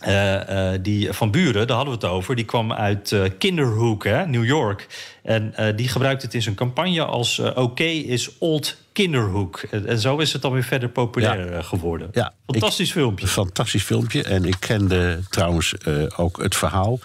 [0.00, 4.04] eh, eh, die van Buren, daar hadden we het over, die kwam uit eh, Kinderhook,
[4.04, 4.86] hè, New York.
[5.22, 9.58] En eh, die gebruikt het in zijn campagne als eh, oké is old Kinderhook.
[9.86, 11.56] En, zo is het dan weer verder populair Ja.
[11.58, 12.08] eh, geworden.
[12.12, 13.26] Ja, Fantastisch ik- filmpje.
[13.26, 14.22] Fantastisch filmpje.
[14.22, 16.98] En ik kende trouwens eh, ook het verhaal.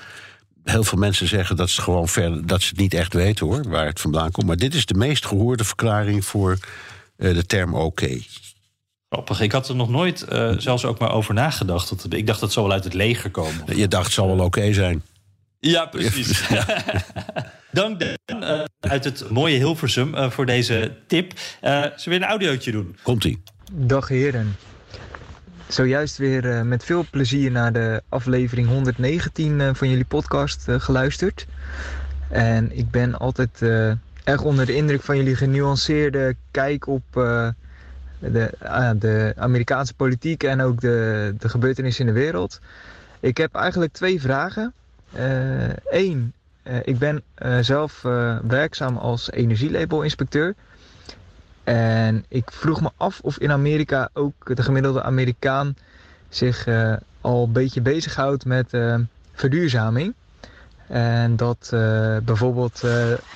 [0.70, 3.70] Heel veel mensen zeggen dat ze gewoon verder, dat ze het niet echt weten hoor,
[3.70, 4.48] waar het vandaan komt.
[4.48, 6.58] Maar dit is de meest gehoorde verklaring voor
[7.18, 8.20] eh, de term oké.
[9.10, 9.42] Grappig.
[9.42, 11.90] Ik had er nog nooit eh, zelfs ook maar over nagedacht.
[11.90, 13.78] Dat, ik dacht dat het zo wel uit het leger komen.
[13.78, 15.04] Je dacht, het zal wel oké zijn.
[15.60, 16.42] Ja, precies.
[17.72, 21.34] Dank Dan eh, uit het mooie Hilversum eh, voor deze tip.
[21.62, 22.98] Eh zullen we weer een audiootje doen?
[23.04, 23.42] Komt-ie.
[23.72, 24.56] Dag heren.
[25.68, 30.80] Zojuist weer eh, met veel plezier naar de aflevering 119 eh, van jullie podcast eh,
[30.80, 31.48] geluisterd.
[32.30, 33.62] En ik ben altijd
[34.24, 37.04] erg onder de indruk van jullie genuanceerde kijk op
[38.20, 42.60] de, ah, de Amerikaanse politiek en ook de, de gebeurtenissen in de wereld.
[43.20, 44.74] Ik heb eigenlijk twee vragen.
[45.90, 46.34] Eén,
[46.84, 47.24] ik ben
[47.62, 48.02] zelf
[48.48, 50.56] werkzaam als energielabelinspecteur.
[51.74, 55.76] En ik vroeg me af of in Amerika ook de gemiddelde Amerikaan
[56.30, 58.96] zich eh, al een beetje bezighoudt met eh,
[59.34, 60.14] verduurzaming.
[60.88, 62.82] En dat eh, bijvoorbeeld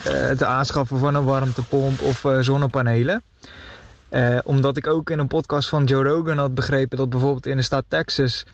[0.03, 3.23] het aanschaffen van een warmtepomp of zonnepanelen.
[4.43, 7.63] Omdat ik ook in een podcast van Joe Rogan had begrepen dat bijvoorbeeld in de
[7.63, 8.45] staat Texas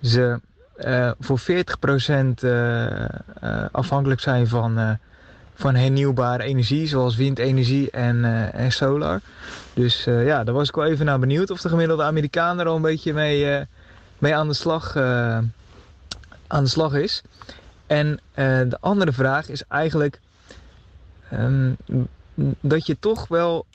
[0.00, 0.40] ze
[1.18, 1.44] voor 40%
[2.42, 3.08] eh, eh,
[3.72, 4.98] afhankelijk zijn van,
[5.60, 9.20] van hernieuwbare energie, zoals windenergie en, eh, en solar.
[9.74, 12.66] Dus eh, ja, daar was ik wel even naar benieuwd of de gemiddelde Amerikaan er
[12.66, 13.66] al een beetje mee, eh,
[14.18, 14.96] mee aan, de slag,
[16.46, 17.22] aan de slag is.
[17.86, 20.20] En de andere vraag is eigenlijk
[21.30, 21.72] ehm,
[22.60, 23.66] dat je toch wel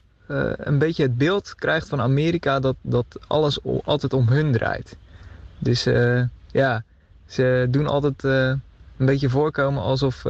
[0.57, 4.97] een beetje het beeld krijgt van Amerika dat, dat alles altijd om hun draait.
[5.57, 5.83] Dus
[6.51, 6.83] ja,
[7.25, 8.61] ze doen altijd een
[9.05, 10.23] beetje voorkomen alsof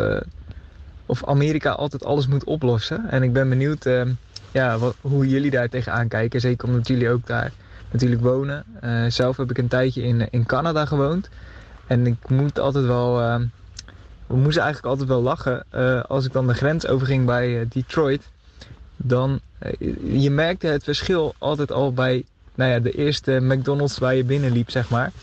[1.05, 3.09] of Amerika altijd alles moet oplossen.
[3.09, 4.01] En ik ben benieuwd eh,
[4.51, 6.39] ja, hoe jullie daar tegenaan kijken.
[6.39, 7.51] Zeker omdat jullie ook daar
[7.91, 8.63] natuurlijk wonen.
[8.81, 11.29] Eh, zelf heb ik een tijdje in, in Canada gewoond.
[11.87, 13.21] En ik moet altijd wel.
[13.21, 13.39] eh,
[14.27, 15.63] we moesten eigenlijk altijd wel lachen.
[15.69, 18.31] eh, als ik dan de grens overging bij eh, Detroit.
[18.97, 19.39] Dan.
[20.03, 22.23] je merkte het verschil altijd al bij.
[22.55, 25.13] Nou ja, de eerste McDonald's waar je binnenliep, zeg maar.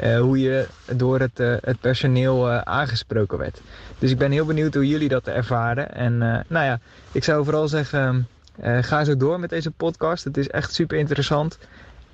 [0.00, 3.60] Eh, hoe je door het, eh, het personeel eh, aangesproken werd.
[3.98, 5.94] Dus ik ben heel benieuwd hoe jullie dat ervaren.
[5.94, 6.80] En nou ja,
[7.12, 8.28] ik zou vooral zeggen,
[8.62, 10.24] ga zo door met deze podcast.
[10.24, 11.58] Het is echt super interessant.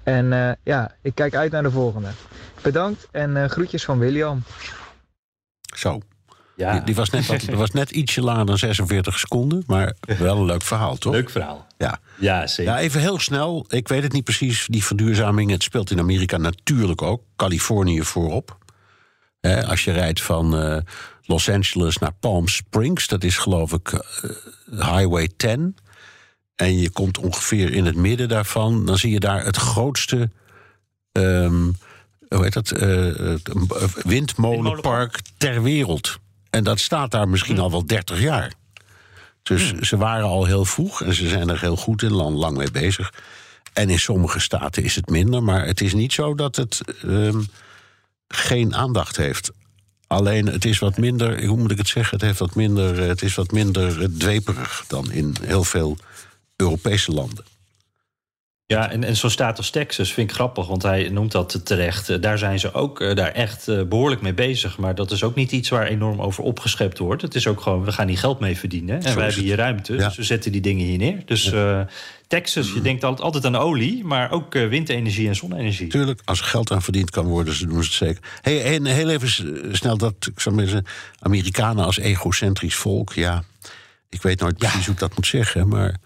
[0.02, 2.08] En ja, ik kijk uit naar de volgende.
[2.62, 4.42] Bedankt en groetjes van William.
[5.74, 6.00] Zo.
[6.56, 9.62] Ja, Die, die was, net wat, was net ietsje langer dan 46 seconden.
[9.66, 11.12] Maar wel een leuk verhaal, toch?
[11.12, 11.66] leuk verhaal.
[11.78, 11.98] Ja.
[12.18, 12.72] Ja, zeker.
[12.72, 13.64] ja, even heel snel.
[13.68, 15.50] Ik weet het niet precies, die verduurzaming.
[15.50, 17.22] Het speelt in Amerika natuurlijk ook.
[17.36, 18.58] Californië voorop.
[19.66, 20.76] als je rijdt van eh,
[21.22, 24.30] Los Angeles naar Palm Springs, dat is geloof ik eh,
[24.70, 25.76] Highway 10.
[26.54, 30.30] En je komt ongeveer in het midden daarvan, dan zie je daar het grootste.
[31.12, 31.62] ehm,
[32.28, 32.70] hoe heet dat?
[32.70, 33.34] eh,
[34.02, 36.18] windmolenpark ter wereld.
[36.56, 38.52] En dat staat daar misschien al wel 30 jaar.
[39.42, 42.56] Dus ze waren al heel vroeg en ze zijn er heel goed in, lang, lang
[42.56, 43.12] mee bezig.
[43.72, 47.42] En in sommige staten is het minder, maar het is niet zo dat het ehm,
[48.28, 49.50] geen aandacht heeft.
[50.06, 52.16] Alleen het is wat minder, hoe moet ik het zeggen?
[52.16, 55.96] Het, heeft wat minder, eh, het is wat minder eh, dweperig dan in heel veel
[56.56, 57.44] Europese landen.
[58.68, 62.08] Ja, en, en zo'n staat als Texas vind ik grappig, want hij noemt dat terecht.
[62.08, 64.78] Eh, Daar zijn ze ook eh, daar echt eh, behoorlijk mee bezig.
[64.78, 67.22] Maar dat is ook niet iets waar enorm over opgeschept wordt.
[67.22, 68.96] Het is ook gewoon, we gaan hier geld mee verdienen.
[68.96, 70.06] En Zo wij hebben hier ruimte, Ja.
[70.06, 71.22] dus we zetten die dingen hier neer.
[71.24, 71.80] Dus eh,
[72.26, 75.88] Texas, je denkt altijd, altijd aan olie, maar ook windenergie en zonne-energie.
[75.88, 78.22] Tuurlijk, als er geld aan verdiend kan worden, ze doen ze het zeker.
[78.40, 80.86] Hey, en heel even snel dat, ik zou maar zeggen,
[81.18, 83.42] Amerikanen als egocentrisch volk, ja.
[84.10, 85.96] Ik weet nooit precies hoe ik dat moet zeggen, maar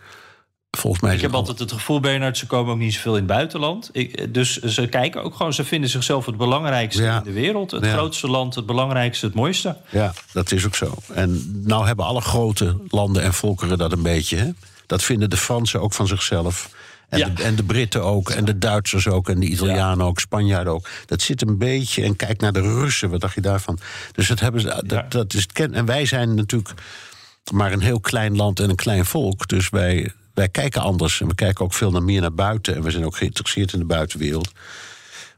[0.79, 1.15] volgens mij.
[1.15, 3.89] Ik heb al- altijd het gevoel, Bernard, ze komen ook niet zoveel in het buitenland.
[3.93, 7.17] Ik, eh, dus ze kijken ook gewoon, ze vinden zichzelf het belangrijkste Ja.
[7.19, 7.71] in de wereld.
[7.71, 7.93] Het Ja.
[7.93, 9.77] grootste land, het belangrijkste, het mooiste.
[9.91, 10.95] Ja, dat is ook zo.
[11.15, 14.37] En nou hebben alle grote landen en volkeren dat een beetje.
[14.37, 14.51] Hè?
[14.87, 16.71] Dat vinden de Fransen ook van zichzelf.
[17.09, 17.29] En, Ja.
[17.29, 20.89] de, en de Britten ook, en de Duitsers ook, en de Italianen ook, Spanjaarden ook.
[21.07, 22.03] Dat zit een beetje.
[22.03, 23.79] En kijk naar de Russen, wat dacht je daarvan?
[24.13, 24.83] Dus dat hebben ze.
[24.87, 25.75] Dat, dat is het ken.
[25.75, 26.71] En wij zijn natuurlijk
[27.53, 29.49] maar een heel klein land en een klein volk.
[29.49, 31.21] Dus wij, wij kijken anders.
[31.21, 32.75] En we kijken ook veel naar meer naar buiten.
[32.75, 34.53] En we zijn ook geïnteresseerd in de buitenwereld.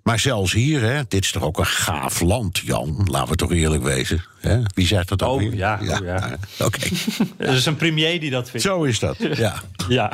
[0.02, 3.06] Maar zelfs hier, hè, dit is toch ook een gaaf land, Jan.
[3.10, 4.24] Laten we toch eerlijk wezen.
[4.42, 4.58] Hè?
[4.74, 5.54] Wie zegt dat ook Oh, weer?
[5.54, 5.98] ja, oh, ja.
[6.18, 6.32] nou,
[6.68, 6.78] Oké,
[7.38, 8.66] Er is een premier die dat vindt.
[8.66, 9.16] zo is dat.
[9.36, 9.54] Ja.
[9.88, 10.12] Ja.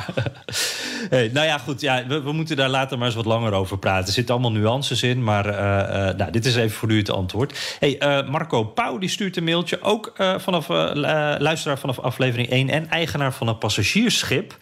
[1.09, 1.81] Hey, nou ja, goed.
[1.81, 4.07] Ja, we, we moeten daar later maar eens wat langer over praten.
[4.07, 7.09] Er zitten allemaal nuances in, maar eh, eh, nou, dit is even voor u het
[7.09, 7.75] antwoord.
[7.79, 9.81] Hey, eh, Marco Pauw die stuurt een mailtje.
[9.81, 11.01] Ook vanaf lu-
[11.39, 14.57] luisteraar vanaf aflevering 1 en eigenaar van een passagiersschip...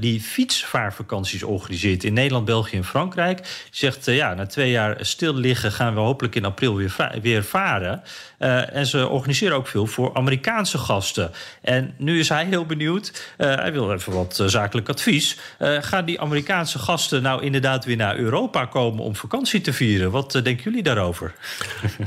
[0.00, 3.66] die fietsvaarvakanties organiseert in Nederland, België en Frankrijk.
[3.70, 7.12] Zegt, eh, ja, na twee jaar stil liggen gaan we hopelijk in april weer, va-
[7.22, 8.02] weer varen.
[8.38, 11.30] Eh, en ze organiseren ook veel voor Amerikaanse gasten.
[11.62, 13.32] En nu is hij heel benieuwd.
[13.36, 15.38] Eh, hij wil even wat eh, zakelijk advies.
[15.58, 20.10] Eh, gaan die Amerikaanse gasten nou inderdaad weer naar Europa komen om vakantie te vieren?
[20.10, 21.34] Wat denken jullie daarover?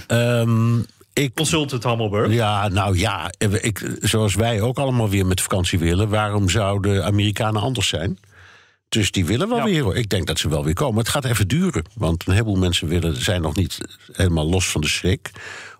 [0.08, 0.80] Ehm,
[1.14, 2.34] ik, Consultant Hammelburg.
[2.34, 6.10] ja, nou ja, ik, zoals wij ook allemaal weer met vakantie willen...
[6.10, 8.20] waarom zouden Amerikanen anders zijn?
[8.90, 9.64] Dus die willen wel Ja.
[9.64, 9.84] weer.
[9.84, 9.96] hoor.
[9.96, 11.00] Ik denk dat ze wel weer komen.
[11.00, 11.84] Het gaat even duren.
[11.94, 13.78] Want een heleboel mensen willen, zijn nog niet
[14.14, 15.32] helemaal los van de schrik.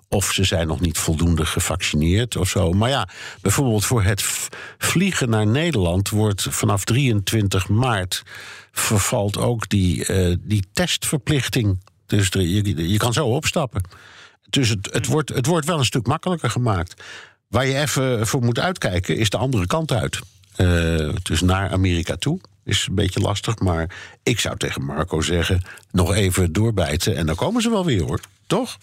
[0.10, 2.72] Of ze zijn nog niet voldoende gevaccineerd of zo.
[2.72, 3.08] Maar ja,
[3.42, 4.24] bijvoorbeeld voor het
[4.78, 8.24] vliegen naar Nederland wordt vanaf 23 maart
[8.72, 11.80] vervalt ook die, eh, die testverplichting.
[12.06, 13.82] Dus er- je, je kan zo opstappen.
[14.50, 17.04] Dus het, het, wordt, het wordt wel een stuk makkelijker gemaakt.
[17.48, 20.20] Waar je even voor moet uitkijken, is de andere kant uit.
[20.56, 22.40] Eh, dus naar Amerika toe.
[22.64, 27.36] Is een beetje lastig, maar ik zou tegen Marco zeggen: nog even doorbijten en dan
[27.36, 28.20] komen ze wel weer hoor.
[28.48, 28.78] Toch?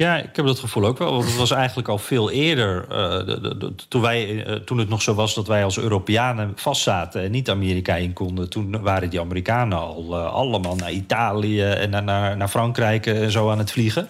[0.00, 1.12] Ja, ik heb dat gevoel ook wel.
[1.12, 2.84] Want het was eigenlijk al veel eerder.
[2.90, 6.52] eh, de- de- toen, wij, eh, toen het nog zo was dat wij als Europeanen
[6.56, 8.50] vastzaten en niet Amerika in konden.
[8.50, 13.30] Toen waren die Amerikanen al eh, allemaal naar Italië en naar, naar, naar Frankrijk en
[13.30, 14.08] zo aan het vliegen.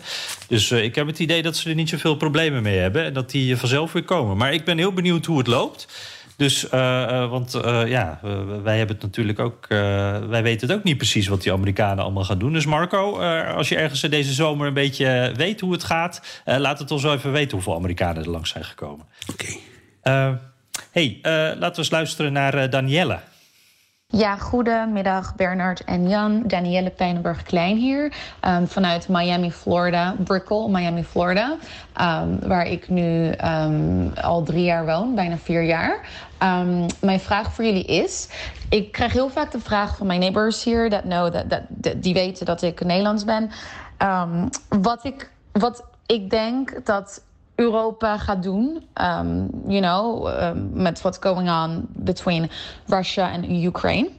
[0.49, 3.05] Dus ik heb het idee dat ze er niet zoveel problemen mee hebben.
[3.05, 4.37] En dat die vanzelf weer komen.
[4.37, 5.87] Maar ik ben heel benieuwd hoe het loopt.
[6.41, 8.19] Dus, eh, eh, want eh, ja,
[8.63, 9.67] wij hebben het natuurlijk ook.
[9.69, 12.53] wij weten het ook niet precies wat die Amerikanen allemaal gaan doen.
[12.53, 13.19] Dus Marco,
[13.57, 17.15] als je ergens deze zomer een beetje weet hoe het gaat, laat het ons wel
[17.15, 19.07] even weten hoeveel Amerikanen er langs zijn gekomen.
[19.31, 19.47] Oké.
[20.03, 20.33] Eh,
[20.91, 23.19] hey, laten we eens luisteren naar Danielle.
[24.13, 26.43] Ja, goedemiddag Bernard en Jan.
[26.47, 30.15] Danielle Pijnenburg-Klein hier ehm, vanuit Miami, Florida.
[30.25, 31.57] Brickell, Miami, Florida.
[31.93, 36.09] ehm, waar ik nu ehm, al drie jaar woon, bijna vier jaar.
[37.01, 38.29] Mijn vraag voor jullie is...
[38.69, 40.91] Ik krijg heel vaak de vraag van mijn neighbors hier...
[40.91, 41.63] That know, that,
[41.97, 43.51] die weten dat ik Nederlands ben.
[44.69, 47.23] Wat, ik, wat ik denk dat
[47.61, 48.85] Europa gaat doen.
[48.95, 52.51] Um, you know, um, met what's going on between
[52.87, 54.11] Russia en Ukraine.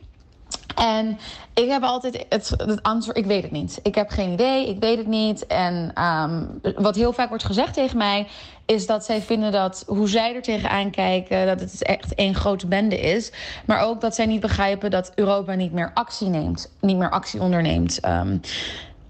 [0.75, 1.19] En
[1.53, 3.79] ik heb altijd het, het antwoord, ik weet het niet.
[3.83, 5.47] Ik heb geen idee, ik weet het niet.
[5.47, 8.27] En ehm, wat heel vaak wordt gezegd tegen mij...
[8.65, 11.45] is dat zij vinden dat hoe zij er tegenaan kijken...
[11.45, 13.31] dat het echt één grote bende is.
[13.65, 16.71] Maar ook dat zij niet begrijpen dat Europa niet meer actie neemt.
[16.79, 17.99] Niet meer actie onderneemt.
[17.99, 18.37] Ehm,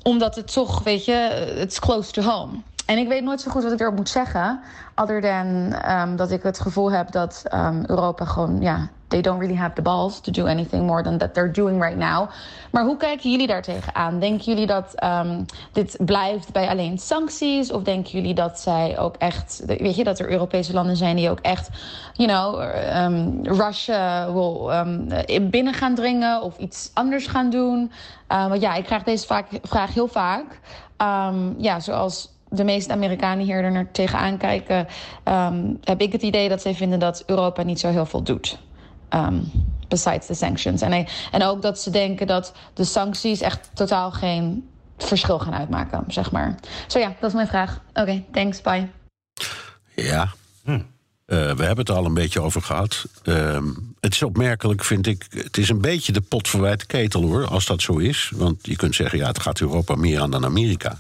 [0.04, 2.54] omdat het toch, weet je, it's close to home.
[2.92, 4.60] En ik weet nooit zo goed wat ik erop moet zeggen.
[4.96, 9.40] Other than ehm, dat ik het gevoel heb dat ehm, Europa gewoon ja, they don't
[9.40, 12.30] really have the balls to do anything more than that they're doing right now.
[12.72, 14.20] Maar hoe kijken jullie daar tegenaan?
[14.20, 17.72] Denken jullie dat um, dit blijft bij alleen sancties?
[17.72, 21.30] Of denken jullie dat zij ook echt, weet je, dat er Europese landen zijn die
[21.30, 21.70] ook echt,
[22.14, 22.64] you know,
[23.58, 25.08] Russia wil um,
[25.50, 27.92] binnen gaan dringen of iets anders gaan doen?
[28.32, 30.60] Uh, want ja, ik krijg deze vraag heel vaak.
[31.58, 34.88] Ja, zoals de meeste Amerikanen hier er naar tegenaan kijken,
[35.26, 38.60] um, heb ik het idee dat zij vinden dat Europa niet zo heel veel doet.
[39.10, 39.52] Um,
[39.88, 40.82] besides the sanctions.
[40.82, 46.04] En, en ook dat ze denken dat de sancties echt totaal geen verschil gaan uitmaken,
[46.08, 46.56] zeg maar.
[46.88, 47.82] Zo ja, dat is mijn vraag.
[47.90, 48.88] Oké, okay, thanks, bye.
[49.96, 50.34] Ja,
[50.64, 50.72] hm.
[50.72, 50.80] uh,
[51.26, 53.06] we hebben het er al een beetje over gehad.
[53.24, 53.58] Uh,
[54.00, 55.26] het is opmerkelijk, vind ik.
[55.30, 58.32] Het is een beetje de pot verwijt ketel hoor, als dat zo is.
[58.36, 61.00] Want je kunt zeggen, ja, het gaat Europa meer aan dan Amerika.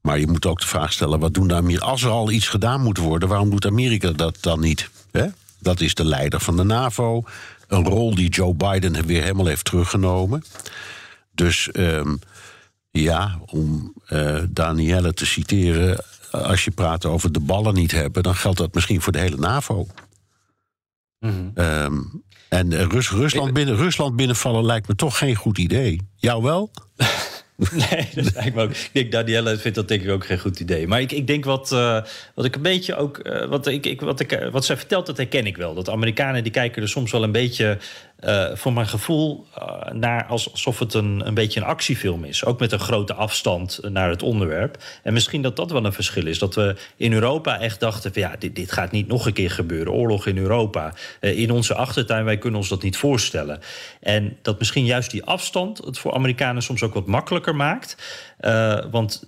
[0.00, 1.92] Maar je moet ook de vraag stellen: wat doen de Amerikanen?
[1.92, 4.90] Als er al iets gedaan moet worden, waarom doet Amerika dat dan niet?
[5.10, 5.26] Hè?
[5.58, 7.22] Dat is de leider van de NAVO.
[7.68, 10.44] Een rol die Joe Biden weer helemaal heeft teruggenomen.
[11.34, 12.18] Dus um,
[12.90, 16.04] ja, om uh, Danielle te citeren.
[16.30, 19.36] Als je praat over de ballen niet hebben, dan geldt dat misschien voor de hele
[19.36, 19.86] NAVO.
[21.18, 21.64] Mm -hmm.
[21.64, 26.00] um, en Rus Rusland, binnen, Rusland binnenvallen lijkt me toch geen goed idee.
[26.16, 26.70] Jou wel?
[27.90, 28.70] Nee, dat lijkt me ook.
[28.70, 30.86] Ik denk, Danielle vindt dat denk ik ook geen goed idee.
[30.86, 32.02] Maar ik, ik denk wat, uh,
[32.34, 33.20] wat ik een beetje ook.
[33.22, 35.74] Uh, wat, ik, ik, wat, ik, wat zij vertelt, dat herken ik wel.
[35.74, 37.78] Dat Amerikanen die kijken er soms wel een beetje.
[38.24, 39.46] Uh, voor mijn gevoel
[39.92, 42.44] naar alsof het een, een beetje een actiefilm is.
[42.44, 44.82] Ook met een grote afstand naar het onderwerp.
[45.02, 46.38] En misschien dat dat wel een verschil is.
[46.38, 49.50] Dat we in Europa echt dachten: van, ja, dit, dit gaat niet nog een keer
[49.50, 49.92] gebeuren.
[49.92, 50.94] Oorlog in Europa.
[51.20, 53.60] in onze achtertuin, wij kunnen ons dat niet voorstellen.
[54.00, 57.96] En dat misschien juist die afstand het voor Amerikanen soms ook wat makkelijker maakt.
[58.90, 59.24] Want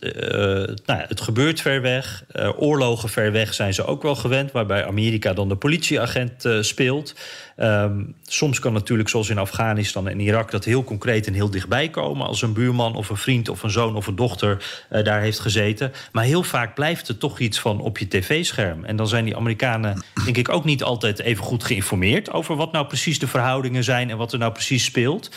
[0.84, 2.24] nou ja, het gebeurt ver weg.
[2.56, 7.14] Oorlogen ver weg zijn ze ook wel gewend, waarbij Amerika dan de politieagent speelt.
[7.62, 11.88] Um, soms kan natuurlijk, zoals in Afghanistan en Irak, dat heel concreet en heel dichtbij
[11.88, 12.26] komen.
[12.26, 15.92] Als een buurman of een vriend of een zoon of een dochter daar heeft gezeten.
[16.12, 18.84] Maar heel vaak blijft het toch iets van op je tv-scherm.
[18.84, 22.72] En dan zijn die Amerikanen, denk ik, ook niet altijd even goed geïnformeerd over wat
[22.72, 25.30] nou precies de verhoudingen zijn en wat er nou precies speelt.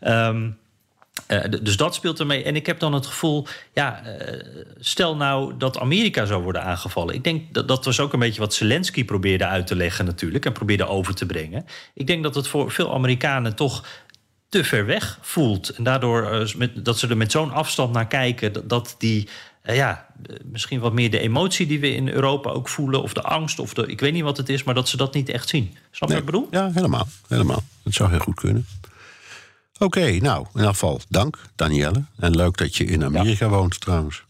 [0.00, 0.60] Um,
[1.28, 2.42] uh, dus dat speelt ermee.
[2.42, 4.40] En ik heb dan het gevoel, ja, uh,
[4.78, 7.14] stel nou dat Amerika zou worden aangevallen.
[7.14, 10.44] Ik denk dat dat was ook een beetje wat Zelensky probeerde uit te leggen natuurlijk
[10.44, 11.66] en probeerde over te brengen.
[11.94, 13.84] Ik denk dat het voor veel Amerikanen toch
[14.48, 15.68] te ver weg voelt.
[15.68, 19.28] En daardoor uh, met, dat ze er met zo'n afstand naar kijken, dat, dat die
[19.64, 20.06] ja,
[20.44, 23.74] misschien wat meer de emotie die we in Europa ook voelen, of de angst, of
[23.74, 25.76] de, ik weet niet wat het is, maar dat ze dat niet echt zien.
[25.90, 26.62] Snap je nee, wat ik bedoel?
[26.62, 27.08] Ja, helemaal.
[27.28, 27.62] helemaal.
[27.82, 28.66] Dat zou heel goed kunnen.
[29.82, 32.04] Oké, okay, nou, in geval dank, Danielle.
[32.18, 33.50] En leuk dat je in Amerika ja.
[33.50, 34.24] woont, trouwens.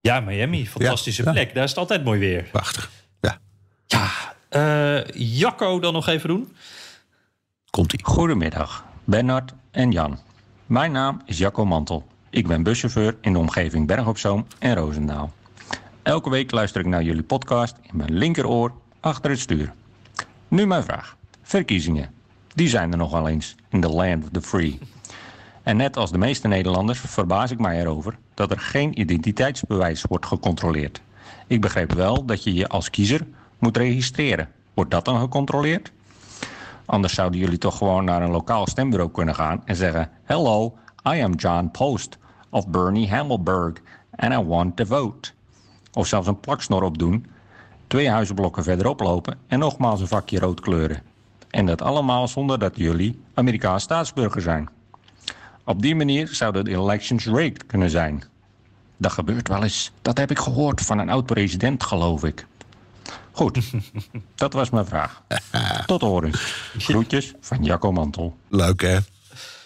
[0.00, 1.48] Ja, Miami, fantastische ja, plek.
[1.48, 1.54] Ja.
[1.54, 2.42] Daar is het altijd mooi weer.
[2.42, 2.90] Prachtig,
[3.20, 3.38] ja.
[3.86, 4.10] Ja,
[4.50, 6.56] uh, Jacco dan nog even doen.
[7.70, 8.00] Komt-ie.
[8.02, 10.18] Goedemiddag, Bernard en Jan.
[10.66, 12.06] Mijn naam is Jacco Mantel.
[12.30, 15.32] Ik ben buschauffeur in de omgeving Berg op Zoom en Roosendaal.
[16.02, 19.72] Elke week luister ik naar jullie podcast in mijn linkeroor achter het stuur.
[20.48, 21.16] Nu mijn vraag.
[21.42, 22.19] Verkiezingen.
[22.60, 24.78] Die zijn er nogal eens in the land of the free.
[25.62, 30.26] En net als de meeste Nederlanders verbaas ik mij erover dat er geen identiteitsbewijs wordt
[30.26, 31.02] gecontroleerd.
[31.46, 33.26] Ik begreep wel dat je je als kiezer
[33.58, 34.48] moet registreren.
[34.74, 35.92] Wordt dat dan gecontroleerd?
[36.84, 40.74] Anders zouden jullie toch gewoon naar een lokaal stembureau kunnen gaan en zeggen: Hello,
[41.14, 42.18] I am John Post
[42.50, 43.72] of Bernie Hammelberg
[44.16, 45.30] and I want to vote.
[45.92, 47.26] Of zelfs een plaksnor opdoen,
[47.86, 51.09] twee huizenblokken verderop lopen en nogmaals een vakje rood kleuren.
[51.50, 54.68] En dat allemaal zonder dat jullie Amerikaans staatsburger zijn.
[55.64, 58.22] Op die manier zouden de elections rigged kunnen zijn.
[58.96, 59.92] Dat gebeurt wel eens.
[60.02, 62.46] Dat heb ik gehoord van een oud-president, geloof ik.
[63.30, 63.58] Goed,
[64.34, 65.22] dat was mijn vraag.
[65.86, 66.32] Tot horen.
[66.78, 68.36] Groetjes van Jacco Mantel.
[68.48, 68.98] Leuk, hè?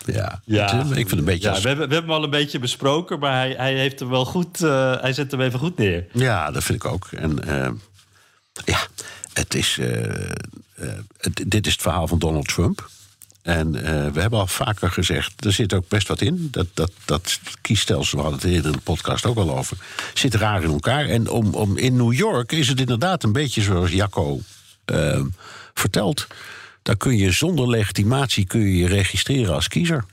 [0.06, 1.48] Ja, ja, ik vind het een beetje.
[1.48, 1.62] Ja, als...
[1.62, 4.24] we, hebben, we hebben hem al een beetje besproken, maar hij, hij heeft hem wel
[4.24, 4.60] goed.
[4.60, 6.06] Uh, hij zet hem even goed neer.
[6.12, 7.08] Ja, dat vind ik ook.
[7.12, 7.70] En uh,
[8.64, 8.78] ja,
[9.32, 9.78] het is.
[9.78, 10.30] Uh,
[11.16, 12.90] het, dit is het verhaal van Donald Trump.
[13.42, 13.72] En
[14.12, 16.48] we hebben al vaker gezegd, er zit ook best wat in.
[16.50, 19.76] Dat, dat, dat kiesstelsel, we hadden het eerder in de podcast ook al over,
[20.14, 21.06] zit raar in elkaar.
[21.06, 24.40] En om, om, in New York is het inderdaad een beetje zoals Jacco
[25.74, 26.26] vertelt.
[26.82, 30.04] Daar kun je zonder legitimatie kun je, je registreren als kiezer.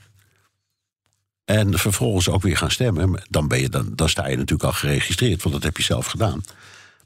[1.44, 3.22] En vervolgens ook weer gaan stemmen.
[3.28, 6.06] Dan, ben je, dan, dan sta je natuurlijk al geregistreerd, want dat heb je zelf
[6.06, 6.42] gedaan.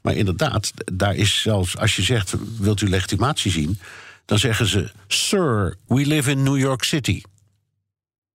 [0.01, 3.79] Maar inderdaad, daar is zelfs, als je zegt, wilt u legitimatie zien...
[4.25, 7.21] dan zeggen ze, sir, we live in New York City.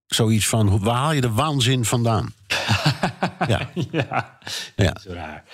[0.07, 2.35] Zoiets van, waar haal je de waanzin vandaan?
[3.49, 3.71] ja.
[3.91, 4.39] ja,
[4.77, 4.97] ja.
[5.01, 5.45] Zo raar.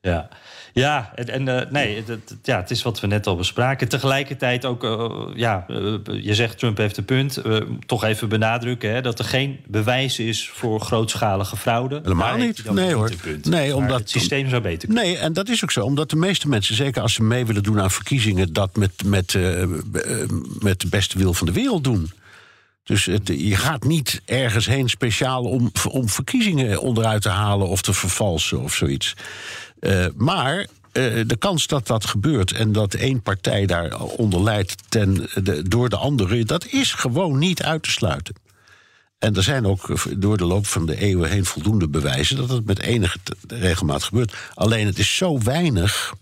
[0.00, 0.28] Ja,
[0.72, 3.88] ja en, en uh, nee, het, het, ja, het is wat we net al bespraken.
[3.88, 7.42] Tegelijkertijd ook, uh, ja, uh, je zegt Trump heeft een punt.
[7.86, 12.00] toch even benadrukken hè, dat er geen bewijs is voor grootschalige fraude.
[12.02, 12.70] Helemaal niet.
[12.70, 13.10] Nee hoor.
[13.42, 15.04] Nee, omdat het systeem zou beter kunnen.
[15.04, 15.84] Nee, en dat is ook zo.
[15.84, 19.38] Omdat de meeste mensen, zeker als ze mee willen doen aan verkiezingen, dat met, met,
[20.60, 22.10] met de beste wil van de wereld doen.
[22.88, 27.82] Dus het, je gaat niet ergens heen speciaal om, om verkiezingen onderuit te halen of
[27.82, 29.14] te vervalsen of zoiets.
[29.80, 30.66] Uh, maar uh,
[31.26, 35.96] de kans dat dat gebeurt en dat één partij daaronder leidt ten, de, door de
[35.96, 38.34] andere, dat is gewoon niet uit te sluiten.
[39.18, 42.66] En er zijn ook door de loop van de eeuwen heen voldoende bewijzen dat het
[42.66, 43.18] met enige
[43.48, 44.36] regelmaat gebeurt.
[44.54, 46.14] Alleen het is zo weinig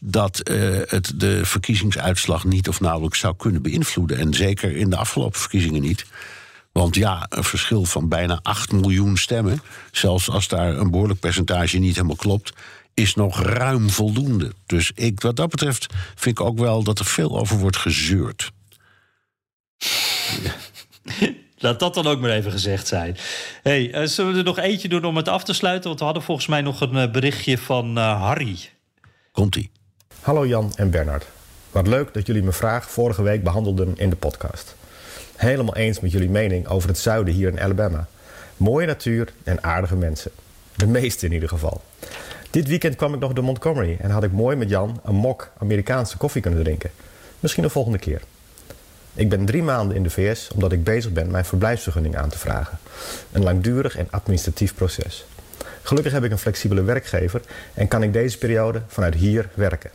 [0.00, 0.40] dat
[0.88, 4.18] het de verkiezingsuitslag niet of nauwelijks zou kunnen beïnvloeden.
[4.18, 6.06] En zeker in de afgelopen verkiezingen niet.
[6.74, 9.62] Want ja, een verschil van bijna 8 miljoen stemmen,
[9.92, 12.52] zelfs als daar een behoorlijk percentage niet helemaal klopt,
[12.94, 14.52] is nog ruim voldoende.
[14.66, 18.52] Dus ik, wat dat betreft vind ik ook wel dat er veel over wordt gezeurd.
[21.58, 23.16] Laat dat dan ook maar even gezegd zijn.
[23.62, 25.84] Hey, uh, zullen we er nog eentje doen om het af te sluiten?
[25.84, 28.58] Want we hadden volgens mij nog een uh, berichtje van uh, Harry.
[29.32, 29.70] Komt-ie.
[30.20, 31.26] Hallo Jan en Bernard.
[31.70, 34.76] Wat leuk dat jullie mijn vraag vorige week behandelden in de podcast.
[35.36, 38.06] Helemaal eens met jullie mening over het zuiden hier in Alabama.
[38.56, 40.30] Mooie natuur en aardige mensen.
[40.76, 41.82] De meeste in ieder geval.
[42.54, 45.50] Dit weekend kwam ik nog door Montgomery en had ik mooi met Jan een mok
[45.58, 46.90] Amerikaanse koffie kunnen drinken.
[47.40, 48.22] Misschien de volgende keer.
[49.14, 52.38] Ik ben drie maanden in de VS omdat ik bezig ben mijn verblijfsvergunning aan te
[52.38, 52.78] vragen.
[53.32, 55.26] Een langdurig en administratief proces.
[55.82, 57.40] Gelukkig heb ik een flexibele werkgever
[57.74, 59.90] en kan ik deze periode vanuit hier werken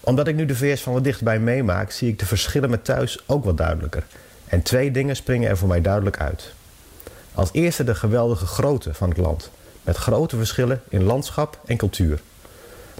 [0.00, 3.18] omdat ik nu de VS van wat dichtbij meemaak, zie ik de verschillen met thuis
[3.26, 4.06] ook wat duidelijker.
[4.44, 6.52] En twee dingen springen er voor mij duidelijk uit.
[7.34, 9.50] Als eerste de geweldige grootte van het land,
[9.84, 12.20] met grote verschillen in landschap en cultuur.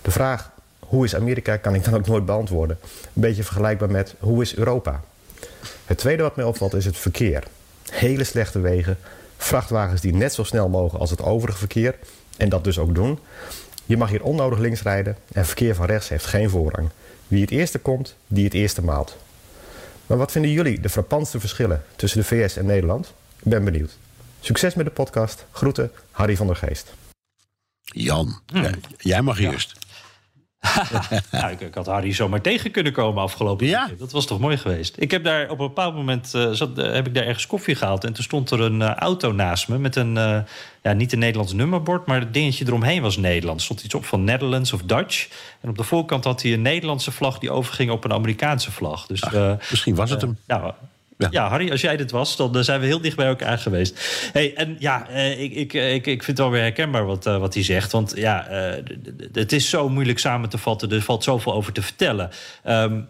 [0.02, 2.78] De vraag hoe is Amerika kan ik dan ook nooit beantwoorden.
[2.82, 5.00] Een beetje vergelijkbaar met hoe is Europa.
[5.84, 7.44] Het tweede wat mij opvalt is het verkeer.
[7.90, 8.98] Hele slechte wegen,
[9.36, 11.94] vrachtwagens die net zo snel mogen als het overige verkeer
[12.36, 13.18] en dat dus ook doen.
[13.84, 16.88] Je mag hier onnodig links rijden en verkeer van rechts heeft geen voorrang.
[17.28, 19.16] Wie het eerste komt, die het eerste maalt.
[20.06, 23.12] Maar wat vinden jullie de frappantste verschillen tussen de VS en Nederland?
[23.38, 23.96] Ik ben benieuwd.
[24.44, 25.46] Succes met de podcast.
[25.50, 26.94] Groeten, Harry van der Geest.
[27.82, 28.70] Jan, hmm.
[28.98, 29.72] jij mag eerst.
[31.30, 33.90] nou, ik, ik, had Harry zomaar tegen kunnen komen afgelopen ja.
[33.98, 34.94] Dat was toch mooi geweest.
[34.98, 37.74] Ik heb daar op een bepaald moment uh, zat, uh, heb ik daar ergens koffie
[37.74, 38.04] gehaald.
[38.04, 40.14] En toen stond er een uh, auto naast me met een,
[40.82, 43.58] ja, niet een Nederlands nummerbord, maar het dingetje eromheen was Nederlands.
[43.58, 45.28] Er stond iets op van Netherlands of Dutch.
[45.60, 49.06] En op de voorkant had hij een Nederlandse vlag die overging op een Amerikaanse vlag.
[49.06, 50.38] Dus, Ach, misschien was het hem.
[50.46, 50.74] ja,
[51.16, 51.48] ja.
[51.48, 54.00] Harry, als jij dit was, dan zijn we heel dicht bij elkaar geweest.
[54.32, 57.62] Hey, en ja, ik, ik, ik, ik vind het wel weer herkenbaar wat, wat hij
[57.62, 57.92] zegt.
[57.92, 58.46] Want ja,
[59.32, 60.90] het is zo moeilijk samen te vatten.
[60.90, 62.30] Er valt zoveel over te vertellen.
[62.68, 63.08] Um,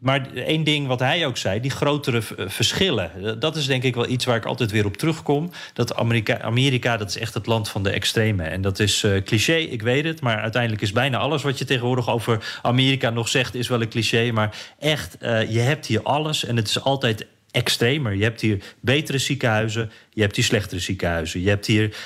[0.00, 3.40] maar één ding wat hij ook zei, die grotere verschillen.
[3.40, 5.50] Dat is denk ik wel iets waar ik altijd weer op terugkom.
[5.72, 8.42] Dat Amerika, Amerika dat is echt het land van de extreme.
[8.42, 10.20] En dat is uh, cliché, ik weet het.
[10.20, 13.54] Maar uiteindelijk is bijna alles wat je tegenwoordig over Amerika nog zegt...
[13.54, 14.32] is wel een cliché.
[14.32, 18.14] Maar echt, uh, je hebt hier alles en het is altijd extremer.
[18.14, 21.40] Je hebt hier betere ziekenhuizen, je hebt hier slechtere ziekenhuizen.
[21.40, 21.96] Je hebt hier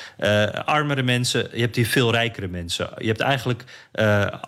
[0.65, 2.91] armere mensen, je hebt hier veel rijkere mensen.
[2.99, 3.65] Je hebt eigenlijk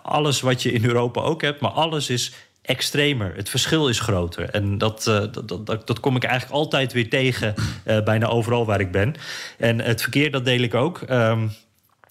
[0.02, 2.32] alles wat je in Europa ook hebt, maar alles is
[2.68, 3.32] extremer.
[3.36, 4.50] Het verschil is groter.
[4.50, 7.54] En dat, uh, dat, dat, dat, kom ik eigenlijk altijd weer tegen,
[7.86, 9.14] uh, bijna overal waar ik ben.
[9.58, 11.00] En het verkeer, dat deel ik ook.
[11.10, 11.50] Um,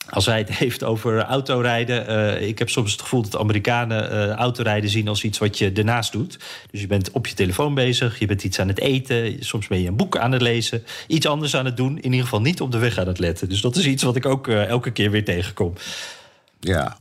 [0.10, 2.10] als hij het heeft over autorijden.
[2.10, 6.12] Uh, ik heb soms het gevoel dat Amerikanen autorijden zien als iets wat je ernaast
[6.12, 6.39] doet.
[6.72, 9.43] Dus je bent op je telefoon bezig, je bent iets aan het eten.
[9.43, 10.84] Soms ben je een boek aan het lezen.
[11.08, 11.97] Iets anders aan het doen.
[11.97, 13.49] In ieder geval niet op de weg aan het letten.
[13.49, 15.74] Dus dat is iets wat ik ook elke keer weer tegenkom.
[16.60, 16.97] Ja,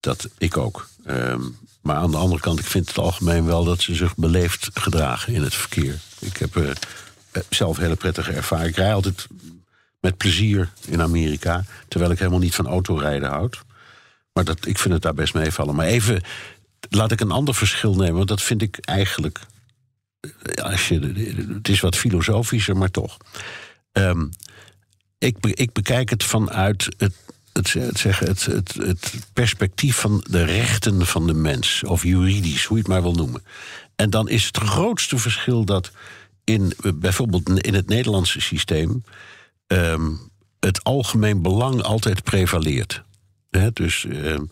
[0.00, 0.88] dat ik ook.
[1.06, 1.56] Um,
[1.90, 5.34] maar aan de andere kant, ik vind het algemeen wel dat ze zich beleefd gedragen
[5.34, 5.98] in het verkeer.
[6.18, 6.70] Ik heb uh,
[7.48, 8.68] zelf hele prettige ervaring.
[8.68, 9.26] Ik rij altijd
[10.00, 13.62] met plezier in Amerika, terwijl ik helemaal niet van autorijden houd.
[14.32, 15.74] Maar dat, ik vind het daar best meevallen.
[15.74, 16.22] Maar even,
[16.88, 19.40] laat ik een ander verschil nemen, want dat vind ik eigenlijk.
[20.62, 21.00] Als je,
[21.54, 23.16] het is wat filosofischer, maar toch.
[23.92, 24.30] Um,
[25.18, 27.14] ik, ik bekijk het vanuit het
[27.52, 32.76] het, het, het, het, het perspectief van de rechten van de mens, of juridisch, hoe
[32.76, 33.42] je het maar wil noemen.
[33.96, 35.90] En dan is het grootste verschil dat
[36.44, 39.04] in bijvoorbeeld in het Nederlandse systeem
[39.66, 40.30] um,
[40.60, 43.02] het algemeen belang altijd prevaleert.
[43.50, 44.50] He, dus um,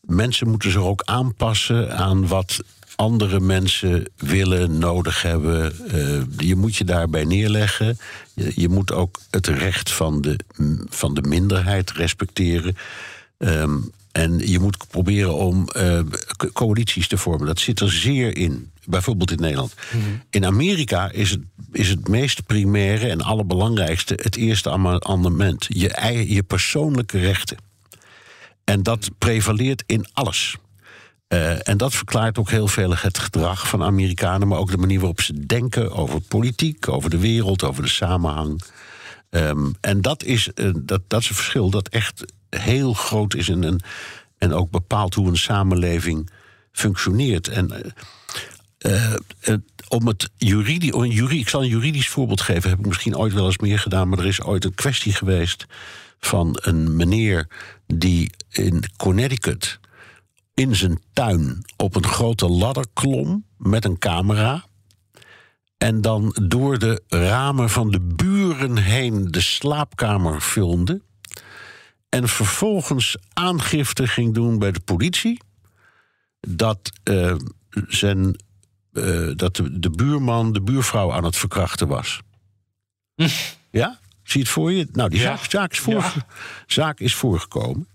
[0.00, 2.62] mensen moeten zich ook aanpassen aan wat
[2.96, 5.72] andere mensen willen, nodig hebben.
[5.90, 7.98] Eh, je moet je daarbij neerleggen.
[8.34, 10.38] Je, je moet ook het recht van de,
[10.88, 12.76] van de minderheid respecteren.
[13.38, 13.76] Ehm,
[14.12, 16.00] en je moet proberen om eh,
[16.36, 17.46] co- coalities te vormen.
[17.46, 18.70] Dat zit er zeer in.
[18.84, 19.74] Bijvoorbeeld in Nederland.
[20.30, 21.40] In Amerika is het,
[21.72, 24.70] is het meest primaire en allerbelangrijkste het eerste
[25.00, 25.66] amendement.
[25.68, 27.56] Je, je persoonlijke rechten.
[28.64, 30.56] En dat prevaleert in alles.
[31.26, 34.98] Eh, en dat verklaart ook heel veel het gedrag van Amerikanen, maar ook de manier
[34.98, 38.62] waarop ze denken over politiek, over de wereld, over de samenhang.
[39.30, 43.48] Ehm, en dat is, eh, dat, dat is een verschil dat echt heel groot is
[43.48, 43.80] en, en,
[44.38, 46.30] en ook bepaalt hoe een samenleving
[46.72, 47.48] functioneert.
[47.48, 47.94] En
[48.78, 49.14] eh,
[49.88, 53.32] om het juridisch, een juri, ik zal een juridisch voorbeeld geven, heb ik misschien ooit
[53.32, 55.66] wel eens meer gedaan, maar er is ooit een kwestie geweest
[56.20, 57.48] van een meneer
[57.86, 59.78] die in Connecticut
[60.56, 64.64] in zijn tuin op een grote ladder klom met een camera.
[65.78, 71.00] En dan door de ramen van de buren heen de slaapkamer filmde.
[72.08, 75.40] En vervolgens aangifte ging doen bij de politie.
[76.40, 77.34] Dat, eh,
[77.86, 78.36] zijn,
[78.92, 82.20] eh, dat de, de buurman de buurvrouw aan het verkrachten was.
[83.70, 83.98] Ja?
[84.22, 84.88] Zie je het voor je?
[84.92, 85.36] Nou, die Ja.
[85.36, 86.24] zaak, zaak, is, voorge-
[86.66, 87.88] zaak is voorgekomen.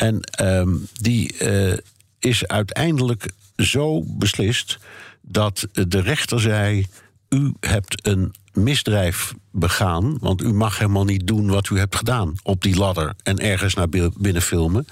[0.00, 1.78] En ehm, die eh,
[2.18, 4.78] is uiteindelijk zo beslist
[5.20, 6.86] dat de rechter zei:
[7.28, 12.34] U hebt een misdrijf begaan, want u mag helemaal niet doen wat u hebt gedaan
[12.42, 14.86] op die ladder en ergens naar bi- binnen filmen.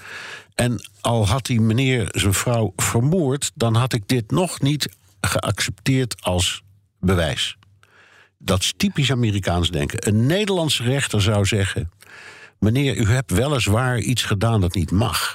[0.55, 4.89] En al had die meneer zijn vrouw vermoord, dan had ik dit nog niet
[5.21, 6.63] geaccepteerd als
[6.99, 7.57] bewijs.
[8.37, 10.07] Dat is typisch Amerikaans denken.
[10.07, 11.91] Een Nederlandse rechter zou zeggen:
[12.59, 15.33] Meneer, u hebt weliswaar iets gedaan dat niet mag.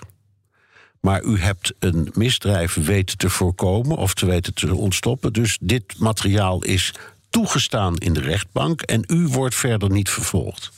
[1.01, 5.33] Maar u hebt een misdrijf weten te voorkomen of te weten te ontstoppen.
[5.33, 6.93] Dus dit materiaal is
[7.31, 10.70] toegestaan in de rechtbank en u wordt verder niet vervolgd.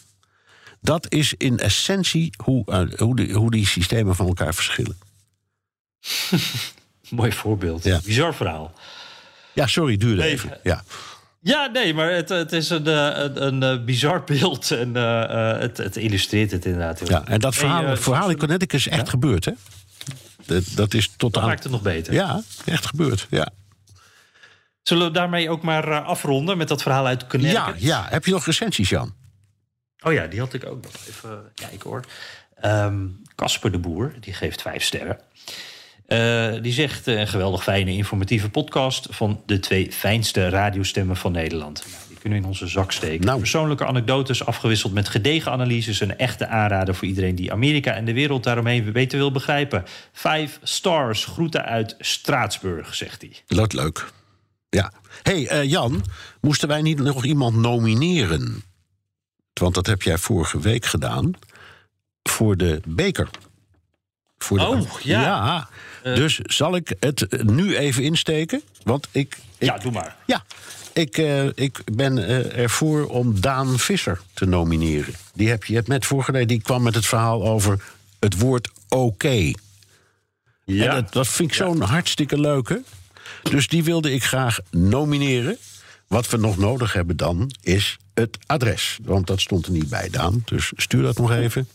[0.80, 4.98] Dat is in essentie hoe, eh, hoe, de- hoe die systemen van elkaar verschillen.
[7.10, 7.84] Mooi voorbeeld.
[7.84, 8.00] Ja.
[8.04, 8.72] Bizar verhaal.
[9.52, 10.58] Ja, sorry, duurde Nee, even.
[10.62, 10.84] Ja.
[11.46, 14.70] Ja, nee, maar het, het is een, eh, een, een eh, bizar beeld.
[14.82, 18.30] En eh, het, het illustreert het inderdaad heel ja, en dat Hey, verhaal, eh, verhaal
[18.30, 19.52] in Connecticut is echt gebeurd, hè?
[20.46, 21.48] Dat, dat is tot dat aan.
[21.48, 22.12] maakt het nog beter.
[22.12, 23.26] Ja, echt gebeurd.
[23.30, 23.48] Ja.
[24.82, 27.82] Zullen we daarmee ook maar afronden met dat verhaal uit ja, Connecticut?
[27.82, 28.06] ja.
[28.08, 29.14] Heb je nog recensies, Jan?
[30.02, 32.04] Oh ja, die had ik ook nog even kijken hoor.
[32.60, 35.20] Ehm, Casper de Boer, die geeft vijf sterren.
[36.06, 41.32] Eh, die zegt eh, een geweldig fijne informatieve podcast van de twee fijnste radiostemmen van
[41.32, 41.84] Nederland.
[41.90, 43.26] Nou, die kunnen we in onze zak steken.
[43.26, 43.38] Nou.
[43.38, 46.00] Persoonlijke anekdotes afgewisseld met gedegen analyses.
[46.00, 49.84] Een echte aanrader voor iedereen die Amerika en de wereld daaromheen beter wil begrijpen.
[50.12, 53.32] Vijf stars, groeten uit Straatsburg, zegt hij.
[53.46, 54.12] Dat leuk.
[54.68, 54.92] Ja.
[55.22, 56.04] hey, eh, Jan,
[56.40, 58.62] moesten wij niet nog iemand nomineren?
[59.52, 61.32] Want dat heb jij vorige week gedaan.
[62.22, 63.28] Voor de beker.
[64.38, 65.68] Voor de Oh, ja.
[66.02, 66.14] Eh.
[66.14, 68.62] dus zal ik het nu even insteken?
[68.82, 69.38] Want ik.
[69.58, 70.16] ik Ja, doe maar.
[70.26, 70.44] Ja,
[70.92, 75.14] ik, eh, ik ben eh, ervoor om Daan Visser te nomineren.
[75.34, 76.48] Die heb je hebt net voorgelezen.
[76.48, 77.82] Die kwam met het verhaal over
[78.18, 79.52] het woord oké.
[80.66, 82.82] En dat, dat vind ik zo'n hartstikke leuke.
[83.42, 85.58] Dus die wilde ik graag nomineren.
[86.06, 88.98] Wat we nog nodig hebben dan is het adres.
[89.02, 90.42] Want dat stond er niet bij, Daan.
[90.44, 91.68] Dus stuur dat nog even.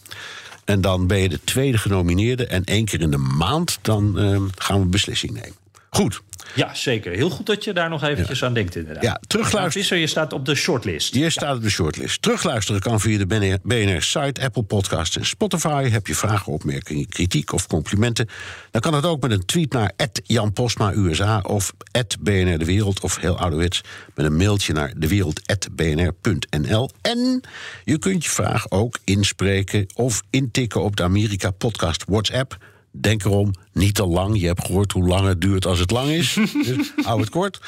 [0.72, 2.46] En dan ben je de tweede genomineerde.
[2.46, 5.61] En één keer in de maand dan eh, gaan we beslissing nemen.
[5.96, 6.22] Goed.
[6.56, 7.12] Ja, zeker.
[7.12, 9.04] Heel goed dat je daar nog eventjes aan denkt, inderdaad.
[9.04, 9.72] Ja, terugluisteren.
[9.72, 11.14] Visser, je staat op de shortlist.
[11.14, 12.22] Hier staat op de shortlist.
[12.22, 15.90] Terugluisteren kan via de BNR BNR-site, Apple Podcasts en Spotify.
[15.90, 18.30] Heb je vragen, opmerkingen, kritiek of complimenten?
[18.72, 19.92] Dan kan het ook met een tweet naar
[20.24, 21.74] Jan Postma USA of
[22.20, 23.82] BNR De Wereld of heel ouderwets
[24.16, 26.90] met een mailtje naar dewereld.bnr.nl.
[27.02, 27.42] En
[27.84, 32.58] je kunt je vraag ook inspreken of intikken op de Amerika Podcast WhatsApp.
[32.92, 34.40] Denk erom, niet te lang.
[34.40, 36.34] Je hebt gehoord hoe lang het duurt als het lang is.
[36.68, 37.60] dus hou het kort.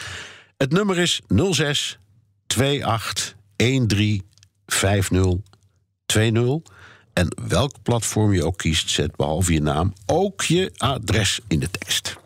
[0.57, 1.21] Het nummer is
[1.51, 1.97] 06
[2.47, 4.23] 28 13
[4.65, 5.35] 50
[6.05, 6.59] 20.
[7.13, 11.69] En welk platform je ook kiest, zet behalve je naam ook je adres in de
[11.71, 12.17] tekst.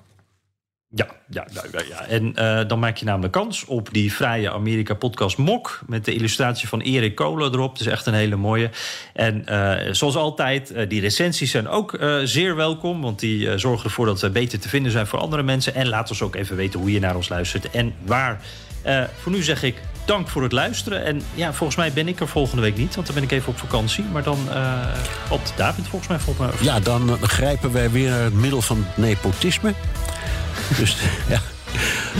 [0.89, 5.37] Ja, ja, ja, ja, en eh, dan maak je namelijk kans op die vrije Amerika-podcast
[5.37, 5.79] Mok...
[5.87, 7.77] met de illustratie van Erik Kolen erop.
[7.77, 8.69] Dat is echt een hele mooie.
[9.13, 13.01] En eh, zoals altijd, eh, die recensies zijn ook zeer welkom...
[13.01, 15.75] want die zorgen ervoor dat we beter te vinden zijn voor andere mensen.
[15.75, 18.41] En laat ons ook even weten hoe je naar ons luistert en waar.
[19.21, 21.05] Voor nu zeg ik dank voor het luisteren.
[21.05, 22.95] En ja, volgens mij ben ik er volgende week niet...
[22.95, 24.03] want dan ben ik even op vakantie.
[24.11, 24.83] Maar dan uh,
[25.29, 26.19] op David volgens mij.
[26.19, 29.73] Volgens mij Ja, dan uh, grijpen wij weer naar het middel van het nepotisme.
[30.77, 30.97] Dus,
[31.29, 31.41] ja.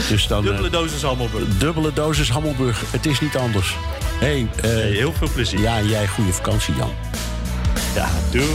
[0.08, 1.58] dus dan, Dubbele eh, dosis Hammelburg.
[1.58, 2.92] dubbele dosis Hammelburg.
[2.92, 3.76] Het is niet anders.
[4.18, 5.60] Hey, eh, Hey, heel veel plezier.
[5.60, 6.90] ja, jij goede vakantie, Jan.
[7.94, 8.46] Ja, doei.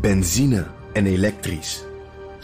[0.00, 1.85] Benzine en elektrisch.